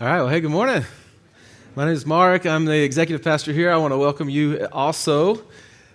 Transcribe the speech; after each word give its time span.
All 0.00 0.06
right. 0.06 0.18
Well, 0.18 0.28
hey, 0.28 0.38
good 0.38 0.52
morning. 0.52 0.84
My 1.74 1.86
name 1.86 1.92
is 1.92 2.06
Mark. 2.06 2.46
I'm 2.46 2.66
the 2.66 2.84
executive 2.84 3.24
pastor 3.24 3.52
here. 3.52 3.72
I 3.72 3.78
want 3.78 3.92
to 3.92 3.98
welcome 3.98 4.28
you 4.28 4.68
also. 4.70 5.38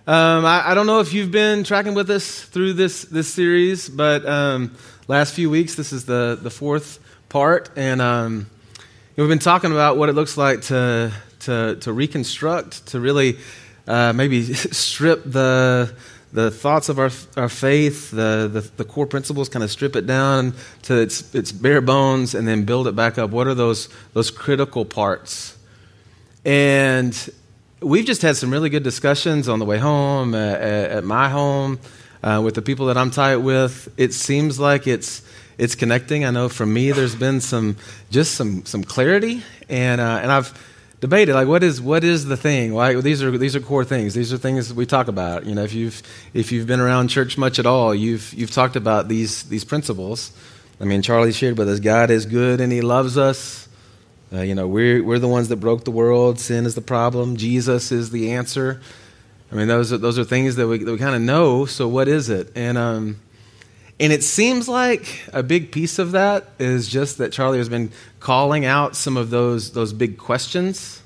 Um, 0.05 0.43
I, 0.45 0.71
I, 0.71 0.73
don't 0.73 0.87
know 0.87 0.99
if 0.99 1.13
you've 1.13 1.31
been 1.31 1.63
tracking 1.63 1.93
with 1.93 2.09
us 2.09 2.41
through 2.41 2.73
this 2.73 3.03
this 3.03 3.33
series, 3.33 3.87
but 3.87 4.25
um, 4.25 4.75
last 5.07 5.33
few 5.33 5.49
weeks, 5.49 5.75
this 5.75 5.93
is 5.93 6.03
the 6.03 6.37
the 6.41 6.49
fourth 6.49 6.99
part, 7.29 7.69
and 7.77 8.01
um, 8.01 8.49
we've 9.15 9.29
been 9.29 9.39
talking 9.39 9.71
about 9.71 9.95
what 9.95 10.09
it 10.09 10.15
looks 10.15 10.35
like 10.35 10.63
to 10.63 11.13
to 11.39 11.77
to 11.77 11.93
reconstruct, 11.93 12.87
to 12.87 12.99
really 12.99 13.37
uh, 13.87 14.11
maybe 14.11 14.53
strip 14.53 15.23
the 15.23 15.95
the 16.33 16.49
thoughts 16.49 16.89
of 16.89 16.97
our, 16.97 17.11
our 17.37 17.47
faith, 17.47 18.09
the, 18.09 18.49
the, 18.51 18.61
the, 18.77 18.83
core 18.83 19.05
principles, 19.05 19.49
kind 19.49 19.63
of 19.63 19.69
strip 19.69 19.95
it 19.95 20.07
down 20.07 20.55
to 20.81 20.99
its, 20.99 21.33
its 21.35 21.51
bare 21.51 21.79
bones 21.79 22.33
and 22.33 22.47
then 22.47 22.65
build 22.65 22.87
it 22.87 22.95
back 22.95 23.19
up. 23.19 23.29
What 23.29 23.45
are 23.45 23.53
those, 23.53 23.87
those 24.13 24.31
critical 24.31 24.83
parts? 24.83 25.55
And 26.43 27.15
we've 27.81 28.05
just 28.05 28.23
had 28.23 28.35
some 28.35 28.49
really 28.49 28.71
good 28.71 28.81
discussions 28.81 29.47
on 29.47 29.59
the 29.59 29.65
way 29.65 29.77
home, 29.77 30.33
at, 30.33 30.59
at 30.59 31.03
my 31.03 31.29
home, 31.29 31.79
uh, 32.23 32.41
with 32.43 32.55
the 32.55 32.63
people 32.63 32.87
that 32.87 32.97
I'm 32.97 33.11
tight 33.11 33.37
with. 33.37 33.93
It 33.95 34.11
seems 34.11 34.59
like 34.59 34.87
it's, 34.87 35.21
it's 35.59 35.75
connecting. 35.75 36.25
I 36.25 36.31
know 36.31 36.49
for 36.49 36.65
me, 36.65 36.91
there's 36.91 37.15
been 37.15 37.41
some, 37.41 37.77
just 38.09 38.33
some, 38.33 38.65
some 38.65 38.83
clarity. 38.83 39.43
And, 39.69 40.01
uh, 40.01 40.19
and 40.23 40.31
I've, 40.31 40.51
debated 41.03 41.33
like 41.33 41.49
what 41.49 41.63
is 41.63 41.81
what 41.81 42.01
is 42.01 42.23
the 42.23 42.37
thing? 42.37 42.73
Like 42.73 43.01
these 43.01 43.21
are 43.21 43.37
these 43.37 43.57
are 43.57 43.59
core 43.59 43.83
things. 43.83 44.13
These 44.13 44.31
are 44.31 44.37
things 44.37 44.73
we 44.73 44.85
talk 44.85 45.09
about. 45.09 45.45
You 45.45 45.53
know 45.53 45.63
if 45.63 45.73
you've 45.73 46.01
if 46.33 46.49
you've 46.49 46.65
been 46.65 46.79
around 46.79 47.09
church 47.09 47.37
much 47.37 47.59
at 47.59 47.65
all 47.65 47.93
you've 47.93 48.33
you've 48.33 48.51
talked 48.51 48.77
about 48.77 49.09
these 49.09 49.43
these 49.43 49.65
principles. 49.65 50.31
I 50.79 50.85
mean 50.85 51.01
charlie 51.01 51.33
shared 51.33 51.57
with 51.57 51.67
us 51.67 51.81
god 51.81 52.09
is 52.09 52.25
good 52.25 52.61
and 52.61 52.71
he 52.71 52.79
loves 52.79 53.17
us. 53.17 53.67
Uh, 54.31 54.43
you 54.43 54.55
know 54.55 54.65
we're 54.65 55.03
we're 55.03 55.19
the 55.19 55.27
ones 55.27 55.49
that 55.49 55.57
broke 55.57 55.83
the 55.83 55.91
world. 55.91 56.39
Sin 56.39 56.65
is 56.65 56.73
the 56.73 56.81
problem. 56.81 57.35
Jesus 57.35 57.91
is 57.91 58.11
the 58.11 58.31
answer. 58.31 58.79
I 59.51 59.55
mean 59.55 59.67
those 59.67 59.91
are 59.91 59.97
those 59.97 60.17
are 60.17 60.23
things 60.23 60.55
that 60.55 60.69
we, 60.69 60.77
that 60.85 60.91
we 60.93 60.97
kind 60.97 61.15
of 61.15 61.21
know 61.21 61.65
so 61.65 61.85
what 61.89 62.07
is 62.07 62.29
it? 62.29 62.49
And 62.55 62.77
um 62.77 63.19
and 63.99 64.13
it 64.13 64.23
seems 64.23 64.69
like 64.69 65.21
a 65.33 65.43
big 65.43 65.73
piece 65.73 65.99
of 65.99 66.13
that 66.13 66.47
is 66.59 66.87
just 66.87 67.17
that 67.17 67.33
Charlie 67.33 67.57
has 67.57 67.69
been 67.69 67.91
calling 68.19 68.65
out 68.65 68.95
some 68.95 69.17
of 69.17 69.29
those, 69.29 69.71
those 69.73 69.93
big 69.93 70.17
questions 70.17 71.02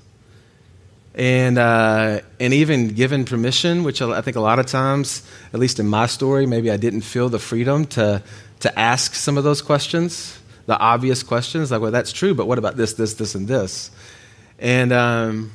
and, 1.17 1.57
uh, 1.57 2.21
and 2.39 2.53
even 2.53 2.89
given 2.89 3.25
permission, 3.25 3.83
which 3.83 4.03
I 4.03 4.21
think 4.21 4.37
a 4.37 4.39
lot 4.39 4.59
of 4.59 4.67
times, 4.67 5.27
at 5.51 5.59
least 5.59 5.79
in 5.79 5.87
my 5.87 6.05
story, 6.05 6.45
maybe 6.45 6.69
I 6.69 6.77
didn't 6.77 7.01
feel 7.01 7.27
the 7.27 7.39
freedom 7.39 7.85
to, 7.87 8.21
to 8.59 8.79
ask 8.79 9.15
some 9.15 9.35
of 9.35 9.43
those 9.43 9.63
questions, 9.63 10.37
the 10.67 10.77
obvious 10.77 11.23
questions, 11.23 11.71
like, 11.71 11.81
well, 11.81 11.89
that's 11.89 12.11
true, 12.11 12.35
but 12.35 12.47
what 12.47 12.59
about 12.59 12.77
this, 12.77 12.93
this, 12.93 13.15
this, 13.15 13.33
and 13.33 13.47
this? 13.47 13.89
And, 14.59 14.93
um, 14.93 15.51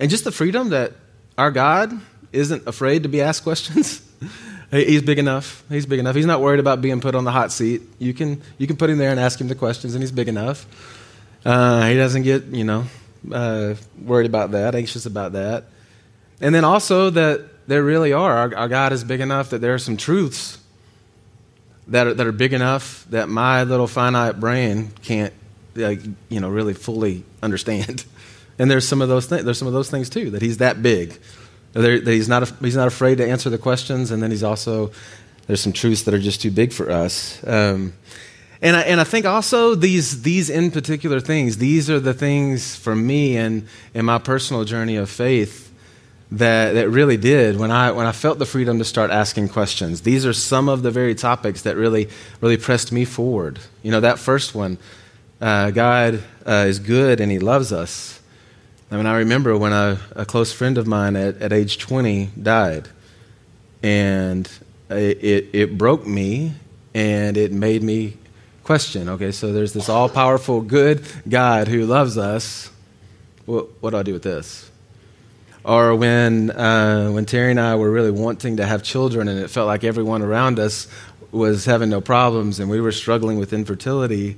and 0.00 0.10
just 0.10 0.24
the 0.24 0.32
freedom 0.32 0.70
that 0.70 0.92
our 1.36 1.50
God 1.50 1.92
isn't 2.32 2.66
afraid 2.66 3.02
to 3.02 3.10
be 3.10 3.20
asked 3.20 3.42
questions. 3.42 4.00
He's 4.70 5.02
big 5.02 5.18
enough. 5.18 5.62
He's 5.68 5.84
big 5.84 5.98
enough. 5.98 6.16
He's 6.16 6.24
not 6.24 6.40
worried 6.40 6.60
about 6.60 6.80
being 6.80 7.02
put 7.02 7.14
on 7.14 7.24
the 7.24 7.32
hot 7.32 7.52
seat. 7.52 7.82
You 7.98 8.14
can, 8.14 8.40
you 8.56 8.66
can 8.66 8.76
put 8.76 8.88
him 8.88 8.96
there 8.96 9.10
and 9.10 9.20
ask 9.20 9.38
him 9.38 9.48
the 9.48 9.54
questions, 9.54 9.94
and 9.94 10.02
he's 10.02 10.10
big 10.10 10.28
enough. 10.28 10.64
Uh, 11.44 11.86
he 11.88 11.94
doesn't 11.94 12.22
get, 12.22 12.44
you 12.44 12.64
know, 12.64 12.86
uh, 13.30 13.74
worried 14.00 14.26
about 14.26 14.52
that, 14.52 14.74
anxious 14.74 15.06
about 15.06 15.32
that. 15.32 15.64
And 16.40 16.54
then 16.54 16.64
also 16.64 17.10
that 17.10 17.68
there 17.68 17.82
really 17.82 18.12
are. 18.12 18.32
Our, 18.32 18.56
our, 18.56 18.68
God 18.68 18.92
is 18.92 19.04
big 19.04 19.20
enough 19.20 19.50
that 19.50 19.60
there 19.60 19.74
are 19.74 19.78
some 19.78 19.96
truths 19.96 20.58
that 21.88 22.06
are, 22.06 22.14
that 22.14 22.26
are 22.26 22.32
big 22.32 22.52
enough 22.52 23.06
that 23.10 23.28
my 23.28 23.64
little 23.64 23.86
finite 23.86 24.40
brain 24.40 24.90
can't, 25.02 25.32
like, 25.74 26.00
you 26.28 26.40
know, 26.40 26.48
really 26.48 26.74
fully 26.74 27.24
understand. 27.42 28.04
And 28.58 28.70
there's 28.70 28.86
some 28.86 29.00
of 29.00 29.08
those 29.08 29.26
things. 29.26 29.44
There's 29.44 29.58
some 29.58 29.66
of 29.66 29.72
those 29.72 29.90
things 29.90 30.10
too. 30.10 30.30
That 30.30 30.42
He's 30.42 30.58
that 30.58 30.82
big 30.82 31.18
that 31.72 32.06
he's 32.06 32.28
not, 32.28 32.50
he's 32.60 32.76
not 32.76 32.88
afraid 32.88 33.18
to 33.18 33.28
answer 33.28 33.50
the 33.50 33.58
questions, 33.58 34.10
and 34.10 34.22
then 34.22 34.30
he's 34.30 34.42
also, 34.42 34.92
there's 35.46 35.60
some 35.60 35.72
truths 35.72 36.02
that 36.02 36.14
are 36.14 36.18
just 36.18 36.42
too 36.42 36.50
big 36.50 36.72
for 36.72 36.90
us. 36.90 37.42
Um, 37.46 37.94
and, 38.62 38.76
I, 38.76 38.82
and 38.82 39.00
I 39.00 39.04
think 39.04 39.26
also 39.26 39.74
these, 39.74 40.22
these 40.22 40.48
in 40.48 40.70
particular 40.70 41.18
things, 41.18 41.58
these 41.58 41.90
are 41.90 41.98
the 41.98 42.14
things 42.14 42.76
for 42.76 42.94
me 42.94 43.36
and 43.36 43.66
in 43.92 44.04
my 44.04 44.18
personal 44.18 44.64
journey 44.64 44.94
of 44.94 45.10
faith 45.10 45.72
that, 46.30 46.72
that 46.74 46.88
really 46.88 47.16
did 47.16 47.58
when 47.58 47.72
I, 47.72 47.90
when 47.90 48.06
I 48.06 48.12
felt 48.12 48.38
the 48.38 48.46
freedom 48.46 48.78
to 48.78 48.84
start 48.84 49.10
asking 49.10 49.48
questions. 49.48 50.02
These 50.02 50.24
are 50.24 50.32
some 50.32 50.68
of 50.68 50.82
the 50.82 50.92
very 50.92 51.16
topics 51.16 51.62
that 51.62 51.76
really, 51.76 52.08
really 52.40 52.56
pressed 52.56 52.92
me 52.92 53.04
forward. 53.04 53.58
You 53.82 53.90
know, 53.90 54.00
that 54.00 54.20
first 54.20 54.54
one, 54.54 54.78
uh, 55.40 55.72
God 55.72 56.22
uh, 56.46 56.66
is 56.68 56.78
good 56.78 57.20
and 57.20 57.32
he 57.32 57.40
loves 57.40 57.72
us. 57.72 58.20
I 58.92 58.96
mean, 58.96 59.06
I 59.06 59.18
remember 59.18 59.58
when 59.58 59.72
a, 59.72 59.98
a 60.14 60.24
close 60.24 60.52
friend 60.52 60.78
of 60.78 60.86
mine 60.86 61.16
at, 61.16 61.42
at 61.42 61.52
age 61.52 61.78
20 61.78 62.26
died, 62.40 62.88
and 63.82 64.48
it, 64.88 65.24
it, 65.24 65.50
it 65.52 65.78
broke 65.78 66.06
me 66.06 66.52
and 66.94 67.36
it 67.36 67.52
made 67.52 67.82
me 67.82 68.18
question 68.64 69.08
okay, 69.08 69.32
so 69.32 69.52
there's 69.52 69.72
this 69.72 69.88
all 69.88 70.08
powerful, 70.08 70.60
good 70.60 71.04
God 71.28 71.68
who 71.68 71.84
loves 71.84 72.16
us. 72.18 72.70
What, 73.46 73.68
what 73.82 73.90
do 73.90 73.96
I 73.96 74.02
do 74.02 74.12
with 74.12 74.22
this? 74.22 74.70
Or 75.64 75.94
when, 75.94 76.50
uh, 76.50 77.10
when 77.10 77.24
Terry 77.24 77.50
and 77.50 77.60
I 77.60 77.76
were 77.76 77.90
really 77.90 78.10
wanting 78.10 78.56
to 78.56 78.66
have 78.66 78.82
children 78.82 79.28
and 79.28 79.38
it 79.38 79.48
felt 79.48 79.66
like 79.66 79.84
everyone 79.84 80.22
around 80.22 80.58
us 80.58 80.88
was 81.30 81.64
having 81.64 81.88
no 81.88 82.00
problems 82.00 82.60
and 82.60 82.68
we 82.68 82.80
were 82.80 82.92
struggling 82.92 83.38
with 83.38 83.52
infertility, 83.52 84.36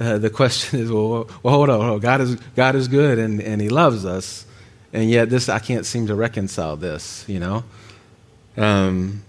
uh, 0.00 0.18
the 0.18 0.30
question 0.30 0.80
is, 0.80 0.90
well, 0.90 1.28
well 1.42 1.54
hold 1.54 1.70
on, 1.70 1.80
hold 1.80 1.92
on, 1.94 2.00
God 2.00 2.20
is 2.20 2.34
God 2.56 2.74
is 2.74 2.88
good 2.88 3.18
and, 3.18 3.40
and 3.40 3.60
He 3.60 3.68
loves 3.68 4.04
us, 4.04 4.46
and 4.92 5.08
yet 5.08 5.30
this 5.30 5.48
I 5.48 5.58
can't 5.58 5.86
seem 5.86 6.08
to 6.08 6.14
reconcile 6.14 6.76
this. 6.76 7.24
You 7.28 7.40
know, 7.40 7.64
um, 8.56 9.22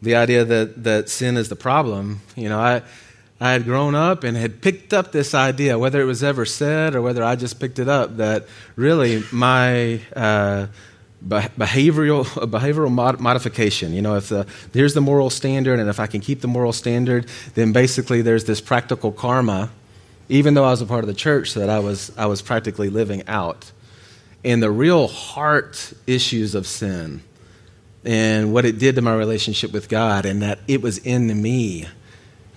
the 0.00 0.16
idea 0.16 0.44
that 0.44 0.84
that 0.84 1.08
sin 1.08 1.36
is 1.36 1.48
the 1.48 1.56
problem. 1.56 2.20
You 2.36 2.48
know, 2.48 2.58
I 2.58 2.82
I 3.40 3.52
had 3.52 3.64
grown 3.64 3.94
up 3.94 4.24
and 4.24 4.36
had 4.36 4.60
picked 4.60 4.92
up 4.92 5.12
this 5.12 5.32
idea, 5.34 5.78
whether 5.78 6.00
it 6.00 6.06
was 6.06 6.24
ever 6.24 6.44
said 6.44 6.94
or 6.94 7.02
whether 7.02 7.22
I 7.22 7.36
just 7.36 7.60
picked 7.60 7.78
it 7.78 7.88
up, 7.88 8.16
that 8.16 8.46
really 8.74 9.22
my 9.30 10.00
uh, 10.16 10.66
behavioral 11.24 12.24
behavioral 12.50 12.90
mod- 12.90 13.20
modification. 13.20 13.92
You 13.92 14.02
know, 14.02 14.16
if 14.16 14.28
the, 14.28 14.46
here's 14.72 14.94
the 14.94 15.00
moral 15.00 15.30
standard, 15.30 15.78
and 15.78 15.88
if 15.88 16.00
I 16.00 16.06
can 16.06 16.20
keep 16.20 16.40
the 16.40 16.48
moral 16.48 16.72
standard, 16.72 17.26
then 17.54 17.72
basically 17.72 18.22
there's 18.22 18.44
this 18.44 18.60
practical 18.60 19.12
karma 19.12 19.70
even 20.28 20.54
though 20.54 20.64
I 20.64 20.70
was 20.70 20.82
a 20.82 20.86
part 20.86 21.04
of 21.04 21.08
the 21.08 21.14
church, 21.14 21.54
that 21.54 21.70
I 21.70 21.78
was, 21.78 22.12
I 22.16 22.26
was 22.26 22.42
practically 22.42 22.90
living 22.90 23.26
out. 23.26 23.72
And 24.44 24.62
the 24.62 24.70
real 24.70 25.08
heart 25.08 25.92
issues 26.06 26.54
of 26.54 26.66
sin 26.66 27.22
and 28.04 28.52
what 28.52 28.64
it 28.64 28.78
did 28.78 28.96
to 28.96 29.02
my 29.02 29.14
relationship 29.14 29.72
with 29.72 29.88
God 29.88 30.26
and 30.26 30.42
that 30.42 30.60
it 30.68 30.82
was 30.82 30.98
in 30.98 31.42
me. 31.42 31.86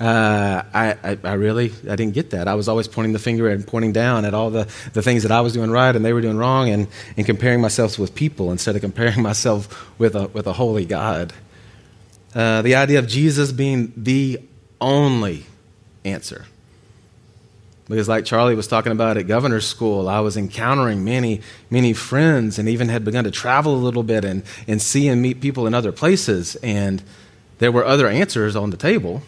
Uh, 0.01 0.63
I, 0.73 0.97
I, 1.03 1.17
I, 1.23 1.33
really 1.33 1.71
I 1.87 1.95
didn't 1.95 2.15
get 2.15 2.31
that. 2.31 2.47
I 2.47 2.55
was 2.55 2.67
always 2.67 2.87
pointing 2.87 3.13
the 3.13 3.19
finger 3.19 3.47
and 3.47 3.67
pointing 3.67 3.91
down 3.91 4.25
at 4.25 4.33
all 4.33 4.49
the, 4.49 4.67
the 4.93 5.03
things 5.03 5.21
that 5.21 5.31
I 5.31 5.41
was 5.41 5.53
doing 5.53 5.69
right 5.69 5.95
and 5.95 6.03
they 6.03 6.11
were 6.11 6.21
doing 6.21 6.37
wrong 6.37 6.69
and, 6.69 6.87
and 7.17 7.23
comparing 7.23 7.61
myself 7.61 7.99
with 7.99 8.15
people 8.15 8.51
instead 8.51 8.75
of 8.75 8.81
comparing 8.81 9.21
myself 9.31 9.87
with 9.99 10.15
a, 10.15 10.25
with 10.29 10.47
a 10.47 10.53
holy 10.53 10.85
God. 10.85 11.33
Uh, 12.33 12.63
the 12.63 12.73
idea 12.73 12.97
of 12.97 13.07
Jesus 13.07 13.51
being 13.51 13.93
the 13.95 14.41
only 14.79 15.45
answer. 16.03 16.47
Because, 17.87 18.09
like 18.09 18.25
Charlie 18.25 18.55
was 18.55 18.65
talking 18.65 18.91
about 18.91 19.17
at 19.17 19.27
governor's 19.27 19.67
school, 19.67 20.09
I 20.09 20.21
was 20.21 20.35
encountering 20.35 21.05
many, 21.05 21.41
many 21.69 21.93
friends 21.93 22.57
and 22.57 22.67
even 22.67 22.89
had 22.89 23.05
begun 23.05 23.25
to 23.25 23.31
travel 23.31 23.75
a 23.75 23.77
little 23.77 24.01
bit 24.01 24.25
and, 24.25 24.41
and 24.67 24.81
see 24.81 25.07
and 25.09 25.21
meet 25.21 25.41
people 25.41 25.67
in 25.67 25.75
other 25.75 25.91
places. 25.91 26.55
And 26.63 27.03
there 27.59 27.71
were 27.71 27.85
other 27.85 28.07
answers 28.07 28.55
on 28.55 28.71
the 28.71 28.77
table. 28.77 29.21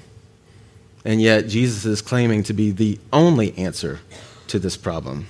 And 1.05 1.21
yet, 1.21 1.47
Jesus 1.47 1.85
is 1.85 2.01
claiming 2.01 2.43
to 2.43 2.53
be 2.53 2.71
the 2.71 2.99
only 3.11 3.57
answer 3.57 3.99
to 4.47 4.59
this 4.59 4.77
problem. 4.77 5.27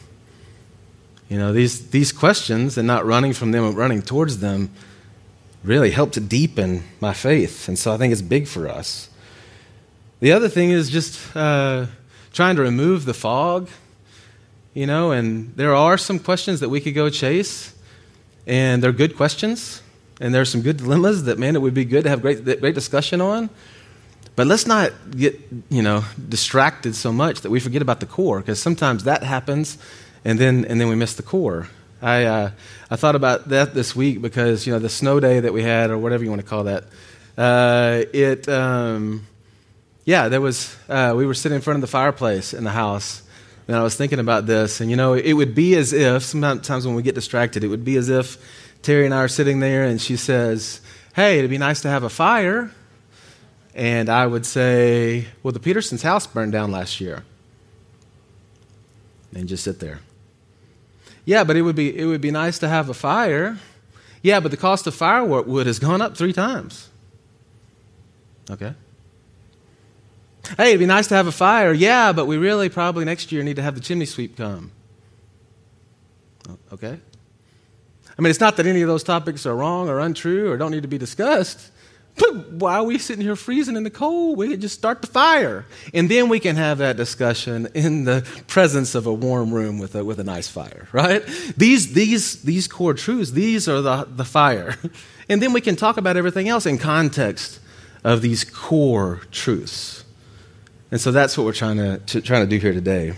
You 1.29 1.37
know, 1.37 1.51
these, 1.51 1.89
these 1.89 2.11
questions 2.11 2.77
and 2.77 2.85
not 2.85 3.05
running 3.05 3.33
from 3.33 3.51
them, 3.51 3.67
but 3.67 3.77
running 3.77 4.01
towards 4.01 4.39
them 4.39 4.69
really 5.63 5.91
helped 5.91 6.13
to 6.13 6.19
deepen 6.19 6.83
my 6.99 7.13
faith. 7.13 7.67
And 7.67 7.79
so 7.79 7.93
I 7.93 7.97
think 7.97 8.11
it's 8.11 8.21
big 8.21 8.47
for 8.47 8.67
us. 8.67 9.09
The 10.19 10.31
other 10.31 10.49
thing 10.49 10.71
is 10.71 10.89
just. 10.89 11.35
Uh, 11.35 11.87
trying 12.33 12.55
to 12.55 12.63
remove 12.63 13.05
the 13.05 13.13
fog, 13.13 13.69
you 14.73 14.87
know, 14.87 15.11
and 15.11 15.55
there 15.55 15.75
are 15.75 15.97
some 15.97 16.17
questions 16.17 16.59
that 16.59 16.69
we 16.69 16.81
could 16.81 16.95
go 16.95 17.09
chase, 17.09 17.75
and 18.47 18.81
they're 18.81 18.91
good 18.91 19.15
questions, 19.15 19.83
and 20.19 20.33
there 20.33 20.41
are 20.41 20.45
some 20.45 20.61
good 20.61 20.77
dilemmas 20.77 21.23
that, 21.25 21.37
man, 21.37 21.55
it 21.55 21.61
would 21.61 21.75
be 21.75 21.85
good 21.85 22.03
to 22.03 22.09
have 22.09 22.21
great, 22.21 22.43
great 22.43 22.73
discussion 22.73 23.21
on. 23.21 23.51
But 24.35 24.47
let's 24.47 24.65
not 24.65 24.91
get, 25.11 25.39
you 25.69 25.81
know, 25.81 26.03
distracted 26.29 26.95
so 26.95 27.11
much 27.11 27.41
that 27.41 27.51
we 27.51 27.59
forget 27.59 27.81
about 27.81 27.99
the 27.99 28.05
core, 28.05 28.39
because 28.39 28.59
sometimes 28.59 29.03
that 29.03 29.23
happens, 29.23 29.77
and 30.25 30.39
then, 30.39 30.65
and 30.65 30.81
then 30.81 30.87
we 30.87 30.95
miss 30.95 31.13
the 31.13 31.23
core. 31.23 31.69
I, 32.01 32.25
uh, 32.25 32.51
I 32.89 32.95
thought 32.95 33.15
about 33.15 33.49
that 33.49 33.73
this 33.73 33.95
week 33.95 34.21
because, 34.21 34.65
you 34.65 34.73
know, 34.73 34.79
the 34.79 34.89
snow 34.89 35.19
day 35.19 35.39
that 35.39 35.53
we 35.53 35.63
had, 35.63 35.91
or 35.91 35.97
whatever 35.97 36.23
you 36.23 36.29
want 36.29 36.41
to 36.41 36.47
call 36.47 36.63
that, 36.63 36.85
uh, 37.37 38.03
it, 38.13 38.49
um, 38.49 39.27
yeah, 40.03 40.29
there 40.29 40.41
was, 40.41 40.75
uh, 40.89 41.13
we 41.15 41.25
were 41.25 41.33
sitting 41.33 41.55
in 41.55 41.61
front 41.61 41.77
of 41.77 41.81
the 41.81 41.87
fireplace 41.87 42.53
in 42.53 42.63
the 42.63 42.71
house 42.71 43.23
And 43.67 43.77
I 43.77 43.83
was 43.83 43.95
thinking 43.95 44.19
about 44.19 44.45
this, 44.45 44.81
and 44.81 44.89
you 44.89 44.97
know, 44.97 45.13
it 45.13 45.33
would 45.33 45.55
be 45.55 45.75
as 45.75 45.93
if, 45.93 46.23
sometimes 46.23 46.85
when 46.85 46.95
we 46.95 47.01
get 47.01 47.15
distracted, 47.15 47.63
it 47.63 47.69
would 47.69 47.85
be 47.85 47.95
as 47.95 48.09
if 48.09 48.37
Terry 48.81 49.05
and 49.05 49.13
I 49.13 49.19
are 49.19 49.29
sitting 49.29 49.59
there 49.59 49.83
and 49.85 50.01
she 50.01 50.17
says, 50.17 50.81
Hey, 51.15 51.39
it'd 51.39 51.49
be 51.49 51.57
nice 51.57 51.81
to 51.83 51.89
have 51.89 52.03
a 52.03 52.09
fire. 52.09 52.71
And 53.75 54.09
I 54.09 54.27
would 54.27 54.45
say, 54.45 55.27
Well, 55.41 55.51
the 55.51 55.59
Peterson's 55.59 56.03
house 56.03 56.27
burned 56.27 56.51
down 56.51 56.71
last 56.71 57.01
year. 57.01 57.23
And 59.35 59.47
just 59.47 59.63
sit 59.63 59.79
there. 59.79 59.99
Yeah, 61.25 61.43
but 61.43 61.55
it 61.55 61.61
would 61.61 61.75
be, 61.75 61.97
it 61.97 62.05
would 62.05 62.21
be 62.21 62.31
nice 62.31 62.59
to 62.59 62.67
have 62.67 62.89
a 62.89 62.93
fire. 62.93 63.57
Yeah, 64.21 64.39
but 64.39 64.51
the 64.51 64.57
cost 64.57 64.87
of 64.87 64.93
firewood 64.93 65.67
has 65.67 65.79
gone 65.79 66.01
up 66.01 66.15
three 66.15 66.33
times. 66.33 66.89
Okay. 68.49 68.73
Hey, 70.57 70.69
it'd 70.69 70.79
be 70.79 70.85
nice 70.85 71.07
to 71.07 71.15
have 71.15 71.27
a 71.27 71.31
fire. 71.31 71.73
Yeah, 71.73 72.11
but 72.11 72.25
we 72.25 72.37
really 72.37 72.69
probably 72.69 73.05
next 73.05 73.31
year 73.31 73.43
need 73.43 73.55
to 73.55 73.61
have 73.61 73.75
the 73.75 73.81
chimney 73.81 74.05
sweep 74.05 74.37
come. 74.37 74.71
Okay? 76.71 76.99
I 78.17 78.21
mean, 78.21 78.29
it's 78.29 78.39
not 78.39 78.57
that 78.57 78.65
any 78.65 78.81
of 78.81 78.87
those 78.87 79.03
topics 79.03 79.45
are 79.45 79.55
wrong 79.55 79.89
or 79.89 79.99
untrue 79.99 80.51
or 80.51 80.57
don't 80.57 80.71
need 80.71 80.83
to 80.83 80.87
be 80.87 80.97
discussed. 80.97 81.71
Why 82.51 82.75
are 82.75 82.83
we 82.83 82.99
sitting 82.99 83.23
here 83.23 83.35
freezing 83.35 83.75
in 83.75 83.83
the 83.83 83.89
cold? 83.89 84.37
We 84.37 84.49
could 84.49 84.61
just 84.61 84.75
start 84.75 85.01
the 85.01 85.07
fire. 85.07 85.65
And 85.93 86.09
then 86.09 86.29
we 86.29 86.39
can 86.39 86.55
have 86.55 86.77
that 86.77 86.95
discussion 86.95 87.67
in 87.73 88.05
the 88.05 88.25
presence 88.47 88.95
of 88.95 89.07
a 89.07 89.13
warm 89.13 89.53
room 89.53 89.79
with 89.79 89.95
a, 89.95 90.05
with 90.05 90.19
a 90.19 90.23
nice 90.23 90.47
fire, 90.47 90.87
right? 90.91 91.25
These, 91.57 91.93
these, 91.93 92.43
these 92.43 92.67
core 92.67 92.93
truths, 92.93 93.31
these 93.31 93.67
are 93.67 93.81
the, 93.81 94.07
the 94.09 94.25
fire. 94.25 94.77
And 95.29 95.41
then 95.41 95.53
we 95.53 95.61
can 95.61 95.77
talk 95.77 95.95
about 95.95 96.17
everything 96.17 96.49
else 96.49 96.65
in 96.65 96.77
context 96.77 97.61
of 98.03 98.21
these 98.21 98.43
core 98.43 99.21
truths. 99.31 100.03
And 100.91 100.99
so 100.99 101.11
that's 101.11 101.37
what 101.37 101.45
we're 101.45 101.53
trying 101.53 101.77
to, 101.77 101.97
to 101.97 102.21
trying 102.21 102.43
to 102.43 102.47
do 102.47 102.57
here 102.57 102.73
today. 102.73 103.13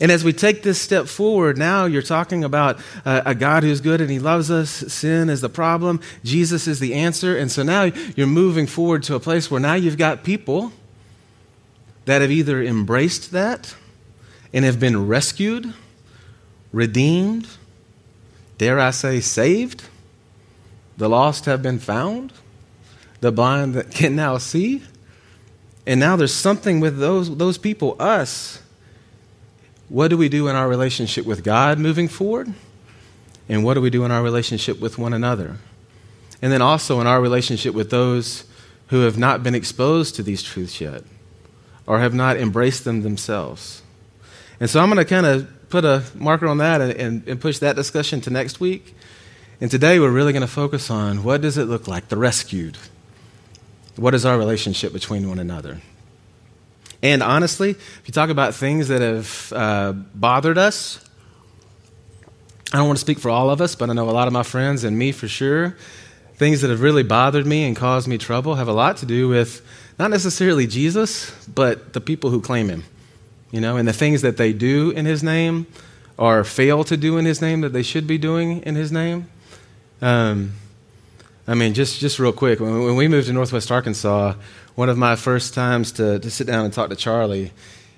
And 0.00 0.10
as 0.10 0.24
we 0.24 0.32
take 0.32 0.62
this 0.62 0.80
step 0.80 1.06
forward, 1.06 1.56
now 1.56 1.84
you're 1.84 2.02
talking 2.02 2.42
about 2.42 2.80
uh, 3.04 3.22
a 3.24 3.34
God 3.34 3.62
who's 3.62 3.80
good 3.80 4.00
and 4.00 4.10
he 4.10 4.18
loves 4.18 4.50
us. 4.50 4.70
Sin 4.70 5.28
is 5.30 5.40
the 5.40 5.48
problem, 5.48 6.00
Jesus 6.24 6.66
is 6.66 6.80
the 6.80 6.94
answer. 6.94 7.36
And 7.36 7.50
so 7.50 7.62
now 7.62 7.84
you're 8.16 8.26
moving 8.26 8.66
forward 8.66 9.02
to 9.04 9.14
a 9.14 9.20
place 9.20 9.50
where 9.50 9.60
now 9.60 9.74
you've 9.74 9.98
got 9.98 10.24
people 10.24 10.72
that 12.06 12.20
have 12.20 12.30
either 12.30 12.62
embraced 12.62 13.32
that 13.32 13.74
and 14.52 14.64
have 14.64 14.78
been 14.78 15.06
rescued, 15.06 15.72
redeemed, 16.72 17.48
dare 18.58 18.78
I 18.78 18.90
say, 18.90 19.20
saved. 19.20 19.84
The 20.96 21.08
lost 21.08 21.46
have 21.46 21.62
been 21.62 21.78
found, 21.78 22.32
the 23.20 23.32
blind 23.32 23.90
can 23.90 24.14
now 24.14 24.38
see. 24.38 24.82
And 25.86 26.00
now 26.00 26.16
there's 26.16 26.32
something 26.32 26.80
with 26.80 26.98
those, 26.98 27.36
those 27.36 27.58
people, 27.58 27.96
us 27.98 28.60
what 29.88 30.08
do 30.08 30.16
we 30.16 30.28
do 30.28 30.48
in 30.48 30.56
our 30.56 30.68
relationship 30.68 31.26
with 31.26 31.44
God 31.44 31.78
moving 31.78 32.08
forward? 32.08 32.52
And 33.48 33.64
what 33.64 33.74
do 33.74 33.80
we 33.80 33.90
do 33.90 34.04
in 34.04 34.10
our 34.10 34.22
relationship 34.22 34.80
with 34.80 34.98
one 34.98 35.12
another? 35.12 35.58
And 36.40 36.52
then 36.52 36.62
also 36.62 37.00
in 37.00 37.06
our 37.06 37.20
relationship 37.20 37.74
with 37.74 37.90
those 37.90 38.44
who 38.88 39.00
have 39.00 39.18
not 39.18 39.42
been 39.42 39.54
exposed 39.54 40.14
to 40.16 40.22
these 40.22 40.42
truths 40.42 40.80
yet 40.80 41.02
or 41.86 41.98
have 42.00 42.14
not 42.14 42.36
embraced 42.36 42.84
them 42.84 43.02
themselves. 43.02 43.82
And 44.60 44.70
so 44.70 44.80
I'm 44.80 44.88
going 44.88 44.98
to 44.98 45.04
kind 45.04 45.26
of 45.26 45.68
put 45.68 45.84
a 45.84 46.04
marker 46.14 46.46
on 46.46 46.58
that 46.58 46.80
and, 46.80 47.26
and, 47.26 47.40
push 47.40 47.58
that 47.58 47.76
discussion 47.76 48.20
to 48.22 48.30
next 48.30 48.60
week. 48.60 48.94
And 49.60 49.70
today 49.70 49.98
we're 49.98 50.10
really 50.10 50.32
going 50.32 50.42
to 50.42 50.46
focus 50.46 50.90
on 50.90 51.24
what 51.24 51.40
does 51.40 51.58
it 51.58 51.64
look 51.64 51.88
like, 51.88 52.08
the 52.08 52.16
rescued? 52.16 52.78
What 53.96 54.14
is 54.14 54.24
our 54.24 54.38
relationship 54.38 54.92
between 54.92 55.28
one 55.28 55.38
another? 55.38 55.80
And 57.04 57.22
honestly, 57.22 57.72
if 57.72 58.02
you 58.06 58.12
talk 58.12 58.30
about 58.30 58.54
things 58.54 58.88
that 58.88 59.02
have 59.02 59.52
uh, 59.54 59.92
bothered 59.92 60.56
us, 60.56 61.06
I 62.72 62.78
don't 62.78 62.86
want 62.86 62.96
to 62.96 63.02
speak 63.02 63.18
for 63.18 63.28
all 63.28 63.50
of 63.50 63.60
us, 63.60 63.74
but 63.74 63.90
I 63.90 63.92
know 63.92 64.08
a 64.08 64.10
lot 64.10 64.26
of 64.26 64.32
my 64.32 64.42
friends 64.42 64.84
and 64.84 64.98
me 64.98 65.12
for 65.12 65.28
sure. 65.28 65.76
Things 66.36 66.62
that 66.62 66.70
have 66.70 66.80
really 66.80 67.02
bothered 67.02 67.44
me 67.44 67.66
and 67.66 67.76
caused 67.76 68.08
me 68.08 68.16
trouble 68.16 68.54
have 68.54 68.68
a 68.68 68.72
lot 68.72 68.96
to 68.96 69.06
do 69.06 69.28
with 69.28 69.60
not 69.98 70.10
necessarily 70.10 70.66
Jesus, 70.66 71.30
but 71.46 71.92
the 71.92 72.00
people 72.00 72.30
who 72.30 72.40
claim 72.40 72.70
him. 72.70 72.84
You 73.50 73.60
know, 73.60 73.76
and 73.76 73.86
the 73.86 73.92
things 73.92 74.22
that 74.22 74.38
they 74.38 74.54
do 74.54 74.90
in 74.90 75.04
his 75.04 75.22
name 75.22 75.66
or 76.16 76.42
fail 76.42 76.84
to 76.84 76.96
do 76.96 77.18
in 77.18 77.26
his 77.26 77.42
name 77.42 77.60
that 77.60 77.74
they 77.74 77.82
should 77.82 78.06
be 78.06 78.16
doing 78.16 78.62
in 78.62 78.76
his 78.76 78.90
name. 78.90 79.28
Um, 80.00 80.54
I 81.46 81.52
mean, 81.52 81.74
just, 81.74 82.00
just 82.00 82.18
real 82.18 82.32
quick, 82.32 82.60
when, 82.60 82.82
when 82.82 82.96
we 82.96 83.08
moved 83.08 83.26
to 83.26 83.34
Northwest 83.34 83.70
Arkansas, 83.70 84.34
one 84.74 84.88
of 84.88 84.98
my 84.98 85.16
first 85.16 85.54
times 85.54 85.92
to, 85.92 86.18
to 86.18 86.30
sit 86.30 86.46
down 86.46 86.64
and 86.64 86.74
talk 86.74 86.90
to 86.90 86.96
Charlie, 86.96 87.52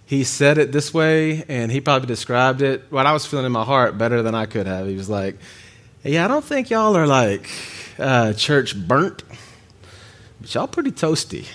he 0.05 0.25
said 0.25 0.59
it 0.59 0.73
this 0.73 0.93
way, 0.93 1.45
and 1.49 1.73
he 1.73 1.81
probably 1.81 2.07
described 2.07 2.63
it, 2.63 2.85
what 2.91 3.07
I 3.07 3.13
was 3.13 3.27
feeling 3.27 3.47
in 3.47 3.53
my 3.53 3.65
heart, 3.65 3.99
better 3.99 4.23
than 4.23 4.35
I 4.35 4.47
could 4.47 4.67
have. 4.67 4.87
He 4.87 4.95
was 4.95 5.09
like, 5.09 5.37
Yeah, 6.05 6.25
I 6.25 6.29
don't 6.29 6.45
think 6.45 6.71
y'all 6.71 6.97
are 6.97 7.07
like 7.07 7.51
uh, 7.99 8.33
church 8.35 8.77
burnt, 8.77 9.23
but 10.41 10.55
y'all 10.55 10.69
pretty 10.69 10.93
toasty. 10.93 11.47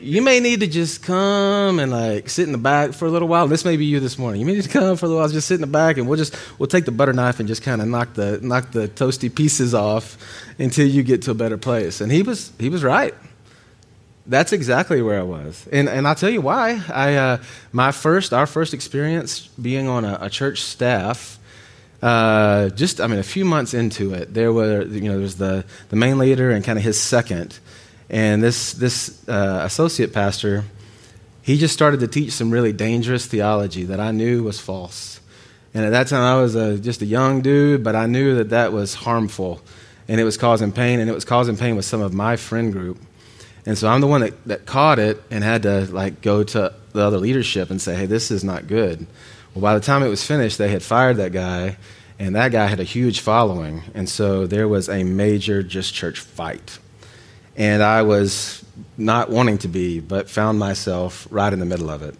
You 0.00 0.20
may 0.20 0.38
need 0.38 0.60
to 0.60 0.66
just 0.66 1.02
come 1.02 1.78
and 1.78 1.90
like 1.90 2.28
sit 2.28 2.46
in 2.46 2.52
the 2.52 2.58
back 2.58 2.92
for 2.92 3.06
a 3.06 3.10
little 3.10 3.28
while. 3.28 3.48
This 3.48 3.64
may 3.64 3.78
be 3.78 3.86
you 3.86 4.00
this 4.00 4.18
morning. 4.18 4.38
You 4.38 4.46
may 4.46 4.52
need 4.52 4.64
to 4.64 4.68
come 4.68 4.98
for 4.98 5.06
a 5.06 5.08
little 5.08 5.22
while, 5.22 5.30
just 5.30 5.48
sit 5.48 5.54
in 5.54 5.60
the 5.62 5.66
back, 5.66 5.96
and 5.96 6.06
we'll 6.06 6.18
just 6.18 6.36
we'll 6.58 6.66
take 6.66 6.84
the 6.84 6.92
butter 6.92 7.14
knife 7.14 7.38
and 7.38 7.48
just 7.48 7.62
kind 7.62 7.80
of 7.80 7.88
knock 7.88 8.12
the 8.12 8.38
knock 8.42 8.72
the 8.72 8.88
toasty 8.88 9.34
pieces 9.34 9.72
off 9.72 10.18
until 10.58 10.86
you 10.86 11.02
get 11.02 11.22
to 11.22 11.30
a 11.30 11.34
better 11.34 11.56
place. 11.56 12.02
And 12.02 12.12
he 12.12 12.22
was 12.22 12.52
he 12.58 12.68
was 12.68 12.84
right 12.84 13.14
that's 14.26 14.52
exactly 14.52 15.02
where 15.02 15.20
I 15.20 15.22
was, 15.22 15.68
and 15.70 15.88
and 15.88 16.08
I'll 16.08 16.14
tell 16.14 16.30
you 16.30 16.40
why. 16.40 16.82
I 16.92 17.14
uh, 17.14 17.38
my 17.72 17.92
first 17.92 18.32
our 18.32 18.46
first 18.46 18.72
experience 18.72 19.48
being 19.60 19.86
on 19.86 20.04
a, 20.04 20.18
a 20.22 20.30
church 20.30 20.62
staff. 20.62 21.38
Uh, 22.02 22.68
just 22.70 23.00
I 23.00 23.06
mean, 23.06 23.18
a 23.18 23.22
few 23.22 23.44
months 23.44 23.74
into 23.74 24.14
it, 24.14 24.32
there 24.34 24.52
were 24.52 24.82
you 24.82 25.02
know 25.02 25.12
there 25.12 25.20
was 25.20 25.36
the 25.36 25.64
the 25.90 25.96
main 25.96 26.18
leader 26.18 26.50
and 26.50 26.64
kind 26.64 26.78
of 26.78 26.84
his 26.84 27.00
second, 27.00 27.58
and 28.08 28.42
this 28.42 28.72
this 28.72 29.26
uh, 29.28 29.60
associate 29.64 30.12
pastor, 30.12 30.64
he 31.42 31.58
just 31.58 31.74
started 31.74 32.00
to 32.00 32.08
teach 32.08 32.32
some 32.32 32.50
really 32.50 32.72
dangerous 32.72 33.26
theology 33.26 33.84
that 33.84 34.00
I 34.00 34.10
knew 34.10 34.42
was 34.42 34.58
false, 34.58 35.20
and 35.74 35.84
at 35.84 35.90
that 35.90 36.08
time 36.08 36.22
I 36.22 36.40
was 36.40 36.54
a, 36.54 36.78
just 36.78 37.02
a 37.02 37.06
young 37.06 37.42
dude, 37.42 37.84
but 37.84 37.94
I 37.94 38.06
knew 38.06 38.36
that 38.36 38.50
that 38.50 38.72
was 38.72 38.94
harmful, 38.94 39.60
and 40.08 40.18
it 40.20 40.24
was 40.24 40.36
causing 40.38 40.72
pain, 40.72 41.00
and 41.00 41.10
it 41.10 41.14
was 41.14 41.24
causing 41.24 41.56
pain 41.56 41.76
with 41.76 41.84
some 41.84 42.00
of 42.00 42.14
my 42.14 42.36
friend 42.36 42.72
group. 42.72 42.98
And 43.66 43.78
so 43.78 43.88
I'm 43.88 44.00
the 44.00 44.06
one 44.06 44.20
that, 44.20 44.44
that 44.44 44.66
caught 44.66 44.98
it 44.98 45.22
and 45.30 45.42
had 45.42 45.62
to 45.62 45.86
like 45.92 46.20
go 46.20 46.44
to 46.44 46.74
the 46.92 47.00
other 47.02 47.18
leadership 47.18 47.70
and 47.70 47.80
say, 47.80 47.94
hey, 47.94 48.06
this 48.06 48.30
is 48.30 48.44
not 48.44 48.66
good. 48.66 49.06
Well, 49.54 49.62
by 49.62 49.74
the 49.74 49.80
time 49.80 50.02
it 50.02 50.08
was 50.08 50.24
finished, 50.24 50.58
they 50.58 50.68
had 50.68 50.82
fired 50.82 51.16
that 51.18 51.32
guy, 51.32 51.76
and 52.18 52.34
that 52.36 52.52
guy 52.52 52.66
had 52.66 52.80
a 52.80 52.84
huge 52.84 53.20
following. 53.20 53.82
And 53.94 54.08
so 54.08 54.46
there 54.46 54.68
was 54.68 54.88
a 54.88 55.04
major 55.04 55.62
just 55.62 55.94
church 55.94 56.18
fight. 56.20 56.78
And 57.56 57.82
I 57.82 58.02
was 58.02 58.64
not 58.98 59.30
wanting 59.30 59.58
to 59.58 59.68
be, 59.68 60.00
but 60.00 60.28
found 60.28 60.58
myself 60.58 61.26
right 61.30 61.52
in 61.52 61.60
the 61.60 61.66
middle 61.66 61.88
of 61.88 62.02
it. 62.02 62.16